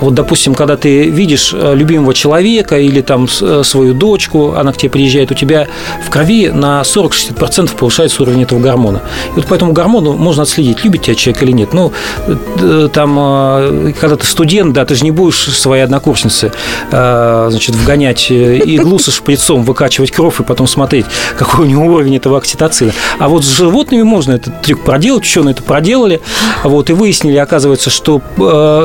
Вот, 0.00 0.14
допустим, 0.14 0.54
когда 0.54 0.76
ты 0.76 1.08
видишь 1.08 1.52
э, 1.52 1.74
любимого 1.74 2.14
человека 2.14 2.78
или 2.78 3.00
там 3.00 3.26
э, 3.40 3.62
свою 3.64 3.92
дочку, 3.92 4.54
она 4.54 4.72
к 4.72 4.76
тебе 4.76 4.90
приезжает, 4.90 5.32
у 5.32 5.34
тебя 5.34 5.66
в 6.06 6.10
крови 6.10 6.48
на 6.48 6.82
40-60% 6.82 7.76
повышается 7.76 8.22
уровень 8.22 8.44
этого 8.44 8.60
гормона. 8.60 9.02
И 9.32 9.36
вот 9.36 9.46
по 9.46 9.54
этому 9.54 9.72
гормону 9.72 10.12
можно 10.12 10.44
отследить, 10.44 10.84
любит 10.84 11.02
тебя 11.02 11.16
человек 11.16 11.42
или 11.42 11.52
нет. 11.52 11.72
Ну, 11.72 11.92
э, 12.28 12.88
там, 12.92 13.94
когда 14.00 14.16
ты 14.16 14.26
студент, 14.26 14.74
да, 14.74 14.84
ты 14.84 14.94
же 14.94 15.04
не 15.04 15.10
будешь 15.10 15.48
своей 15.58 15.82
однокурснице, 15.82 16.52
э, 16.92 17.46
значит, 17.50 17.74
вгонять 17.74 18.30
иглу 18.30 18.98
со 19.00 19.10
шприцом, 19.10 19.64
выкачивать 19.64 20.12
кровь 20.12 20.38
и 20.40 20.44
потом 20.44 20.68
смотреть, 20.68 21.06
какой 21.36 21.66
у 21.66 21.68
него 21.68 21.86
уровень 21.86 22.16
этого 22.16 22.38
окситоцина. 22.38 22.92
А 23.18 23.28
вот 23.28 23.44
с 23.44 23.48
животными 23.48 24.02
можно 24.02 24.32
этот 24.32 24.62
трюк 24.62 24.84
проделать, 24.84 25.24
ученые 25.24 25.52
это 25.52 25.62
проделали, 25.62 26.20
вот, 26.62 26.90
и 26.90 26.92
выяснили, 26.92 27.36
оказывается, 27.36 27.90
что 27.90 28.20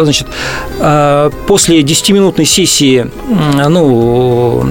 значит, 0.04 0.28
э, 0.80 1.30
после 1.48 1.82
10-минутной 1.82 2.46
сессии, 2.46 3.10
ну, 3.68 4.66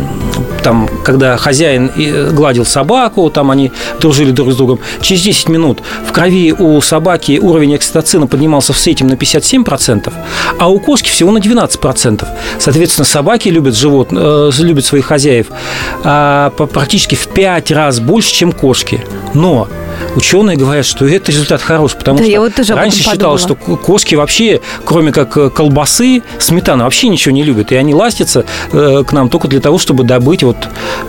там, 0.63 0.89
когда 1.05 1.37
хозяин 1.37 1.91
гладил 2.33 2.65
собаку, 2.65 3.31
там 3.31 3.51
они 3.51 3.73
дружили 4.01 4.31
друг 4.31 4.53
с 4.53 4.57
другом, 4.57 4.81
через 5.01 5.23
10 5.23 5.49
минут 5.49 5.81
в 6.07 6.13
крови 6.13 6.53
у 6.53 6.81
собаки 6.81 7.39
уровень 7.41 7.75
окситоцина 7.75 8.27
поднимался 8.27 8.73
в 8.73 8.79
среднем 8.79 9.09
на 9.09 9.15
57%, 9.15 10.13
а 10.59 10.69
у 10.69 10.79
кошки 10.81 11.09
всего 11.09 11.31
на 11.31 11.39
12%. 11.39 12.27
Соответственно, 12.59 13.05
собаки 13.05 13.49
любят, 13.49 13.77
живот, 13.77 14.09
э, 14.11 14.51
любят 14.59 14.85
своих 14.85 15.07
хозяев 15.07 15.47
а, 16.05 16.51
практически 16.51 17.15
в 17.15 17.29
5 17.29 17.71
раз 17.71 18.01
больше, 18.01 18.33
чем 18.33 18.53
кошки. 18.53 19.05
Но 19.35 19.69
Ученые 20.15 20.57
говорят, 20.57 20.87
что 20.87 21.07
этот 21.07 21.29
результат 21.31 21.63
хорош, 21.63 21.95
потому 21.95 22.19
Да, 22.19 22.25
что 22.25 22.33
я 22.33 22.41
вот 22.41 22.55
тоже 22.55 22.75
раньше 22.75 23.03
считалось, 23.03 23.43
что 23.43 23.55
кошки 23.55 24.15
вообще, 24.15 24.61
кроме 24.85 25.13
как 25.13 25.37
э, 25.37 25.51
колбасы, 25.51 26.23
сметаны, 26.39 26.85
вообще 26.85 27.09
ничего 27.09 27.35
не 27.35 27.43
любят. 27.43 27.73
И 27.73 27.77
они 27.77 27.95
ластятся 27.95 28.45
э, 28.73 29.05
к 29.07 29.13
нам 29.13 29.29
только 29.29 29.49
для 29.49 29.61
того, 29.61 29.79
чтобы 29.79 30.05
добыть 30.05 30.43
вот 30.43 30.57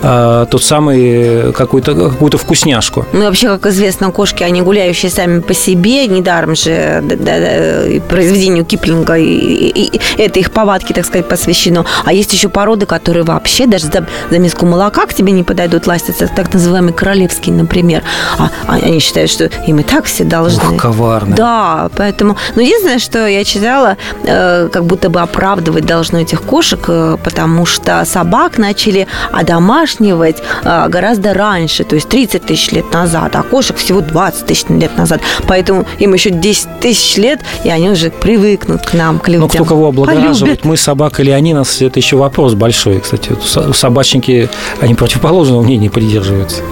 э, 0.02 0.46
тот 0.50 0.62
самый 0.62 0.98
э, 1.00 1.52
какую-то 1.52 2.38
вкусняшку. 2.38 3.06
Ну, 3.12 3.24
вообще, 3.24 3.48
как 3.48 3.66
известно, 3.66 4.10
кошки, 4.10 4.42
они 4.42 4.62
гуляющие 4.62 5.10
сами 5.10 5.40
по 5.40 5.54
себе, 5.54 6.06
недаром 6.06 6.54
же 6.54 7.00
да, 7.02 7.16
да, 7.16 7.38
да, 7.40 8.00
произведению 8.08 8.64
Киплинга, 8.64 9.16
и, 9.16 9.24
и- 9.24 9.96
и 9.96 10.00
это 10.18 10.38
их 10.40 10.50
повадки, 10.50 10.92
так 10.92 11.04
сказать, 11.06 11.28
посвящено. 11.28 11.84
А 12.04 12.12
есть 12.12 12.32
еще 12.32 12.48
породы, 12.48 12.86
которые 12.86 13.24
вообще 13.24 13.66
даже 13.66 13.86
за, 13.86 14.06
за 14.30 14.38
миску 14.38 14.66
молока 14.66 15.06
к 15.06 15.14
тебе 15.14 15.32
не 15.32 15.42
подойдут 15.42 15.86
ластиться, 15.86 16.28
так 16.34 16.52
называемый 16.52 16.92
королевский, 16.92 17.52
например. 17.52 18.02
А, 18.38 18.50
а 18.66 18.77
они 18.82 19.00
считают, 19.00 19.30
что 19.30 19.50
им 19.66 19.78
и 19.80 19.82
так 19.82 20.04
все 20.04 20.24
должны. 20.24 20.74
Ух, 20.74 20.80
коварно. 20.80 21.36
Да, 21.36 21.90
поэтому... 21.96 22.36
Но 22.54 22.62
единственное, 22.62 22.98
что 22.98 23.26
я 23.26 23.44
читала, 23.44 23.96
э, 24.24 24.68
как 24.72 24.84
будто 24.84 25.10
бы 25.10 25.20
оправдывать 25.20 25.86
должно 25.86 26.20
этих 26.20 26.42
кошек, 26.42 26.80
э, 26.88 27.16
потому 27.22 27.66
что 27.66 28.04
собак 28.04 28.58
начали 28.58 29.06
одомашнивать 29.32 30.38
э, 30.64 30.88
гораздо 30.88 31.34
раньше, 31.34 31.84
то 31.84 31.94
есть 31.94 32.08
30 32.08 32.44
тысяч 32.44 32.72
лет 32.72 32.92
назад, 32.92 33.36
а 33.36 33.42
кошек 33.42 33.76
всего 33.76 34.00
20 34.00 34.46
тысяч 34.46 34.64
лет 34.68 34.96
назад. 34.96 35.20
Поэтому 35.46 35.86
им 35.98 36.14
еще 36.14 36.30
10 36.30 36.80
тысяч 36.80 37.16
лет, 37.16 37.40
и 37.64 37.70
они 37.70 37.90
уже 37.90 38.10
привыкнут 38.10 38.86
к 38.86 38.94
нам, 38.94 39.18
к 39.18 39.28
людям. 39.28 39.42
Ну, 39.42 39.48
кто 39.48 39.64
кого 39.64 39.88
облагораживает, 39.88 40.64
мы 40.64 40.76
собак 40.76 41.20
или 41.20 41.30
они 41.30 41.54
нас, 41.54 41.80
это 41.80 41.98
еще 41.98 42.16
вопрос 42.16 42.54
большой. 42.54 43.00
Кстати, 43.00 43.36
собачники, 43.72 44.48
они 44.80 44.94
противоположного 44.94 45.62
мнения 45.62 45.90
придерживаются. 45.90 46.62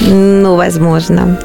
Ну, 0.00 0.56
возможно. 0.56 1.38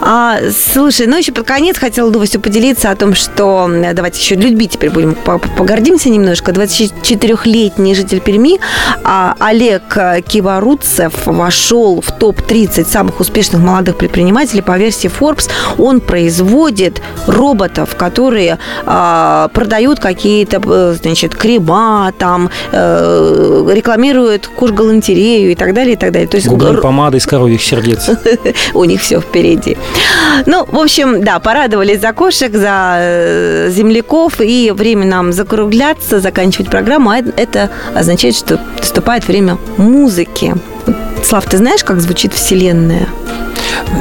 А, 0.00 0.38
слушай, 0.72 1.06
ну 1.06 1.16
еще 1.16 1.32
под 1.32 1.46
конец 1.46 1.78
хотела 1.78 2.10
новостью 2.10 2.40
поделиться 2.40 2.90
о 2.90 2.96
том, 2.96 3.14
что 3.14 3.70
давайте 3.94 4.18
еще 4.20 4.34
людьми 4.34 4.66
теперь 4.66 4.90
будем 4.90 5.14
по- 5.14 5.38
погордимся 5.38 6.10
немножко. 6.10 6.50
24-летний 6.52 7.94
житель 7.94 8.20
Перми 8.20 8.58
а, 9.04 9.34
Олег 9.38 9.82
Киваруцев 10.26 11.12
вошел 11.26 12.00
в 12.00 12.10
топ-30 12.18 12.84
самых 12.86 13.20
успешных 13.20 13.62
молодых 13.62 13.96
предпринимателей 13.96 14.62
по 14.62 14.76
версии 14.76 15.08
Forbes. 15.10 15.48
Он 15.78 16.00
производит 16.00 17.00
роботов, 17.26 17.94
которые 17.96 18.58
а, 18.86 19.48
продают 19.48 20.00
какие-то, 20.00 20.60
э, 20.64 20.96
значит, 21.00 21.34
крема, 21.36 22.12
там, 22.18 22.50
э, 22.72 23.68
рекламируют 23.72 24.48
кожгалантерею 24.48 25.52
и 25.52 25.54
так 25.54 25.74
далее, 25.74 25.94
и 25.94 25.96
так 25.96 26.12
далее. 26.12 26.28
То 26.28 26.36
есть 26.36 26.48
Губная 26.48 26.72
р- 26.72 26.80
помада 26.80 27.16
из 27.16 27.26
коровьих 27.26 27.62
сердец. 27.62 28.10
у 28.74 28.84
них 28.84 29.00
все 29.00 29.20
впереди. 29.20 29.41
Ну, 30.46 30.64
в 30.64 30.78
общем, 30.78 31.22
да, 31.22 31.38
порадовались 31.38 32.00
за 32.00 32.12
кошек, 32.12 32.52
за 32.54 32.96
э, 32.98 33.70
земляков, 33.70 34.40
и 34.40 34.70
время 34.70 35.06
нам 35.06 35.32
закругляться, 35.32 36.20
заканчивать 36.20 36.70
программу. 36.70 37.10
А 37.10 37.18
это 37.18 37.70
означает, 37.94 38.36
что 38.36 38.60
наступает 38.78 39.28
время 39.28 39.58
музыки. 39.76 40.54
Слав, 41.24 41.44
ты 41.44 41.56
знаешь, 41.58 41.84
как 41.84 42.00
звучит 42.00 42.32
Вселенная? 42.32 43.08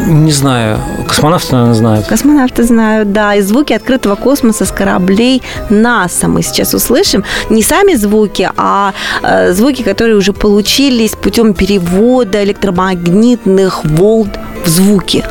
Не 0.08 0.32
знаю. 0.32 0.80
Космонавты, 1.08 1.54
наверное, 1.54 1.76
знают. 1.76 2.08
Космонавты 2.08 2.64
знают, 2.64 3.12
да. 3.12 3.36
И 3.36 3.42
звуки 3.42 3.74
открытого 3.74 4.16
космоса 4.16 4.66
с 4.66 4.72
кораблей 4.72 5.42
НАСА 5.70 6.28
мы 6.28 6.42
сейчас 6.44 6.74
услышим. 6.74 7.24
Не 7.50 7.64
сами 7.64 7.96
звуки, 7.96 8.50
а 8.58 8.94
э, 9.24 9.54
звуки, 9.54 9.84
которые 9.84 10.16
уже 10.16 10.34
получились 10.34 11.12
путем 11.12 11.54
перевода 11.54 12.44
электромагнитных 12.44 13.84
волн 13.84 14.30
в 14.64 14.68
звуки. 14.68 15.24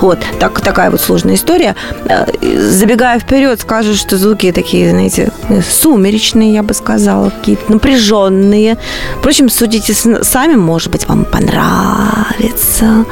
Вот, 0.00 0.18
так, 0.38 0.60
такая 0.60 0.90
вот 0.90 1.00
сложная 1.00 1.34
история. 1.34 1.74
Э, 2.04 2.26
Забегая 2.40 3.18
вперед, 3.18 3.60
скажу, 3.60 3.94
что 3.94 4.16
звуки 4.16 4.52
такие, 4.52 4.90
знаете, 4.90 5.32
сумеречные, 5.68 6.52
я 6.54 6.62
бы 6.62 6.72
сказала, 6.74 7.30
какие-то 7.30 7.72
напряженные. 7.72 8.78
Впрочем, 9.18 9.48
судите 9.48 9.94
сами, 9.94 10.54
может 10.54 10.92
быть, 10.92 11.08
вам 11.08 11.24
понравится. 11.24 13.04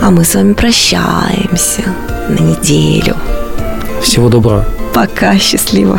А 0.00 0.10
мы 0.10 0.24
с 0.24 0.34
вами 0.34 0.52
прощаемся 0.52 1.82
на 2.28 2.38
неделю. 2.38 3.16
Всего 4.00 4.28
доброго. 4.28 4.64
Пока, 4.92 5.36
счастливо. 5.38 5.98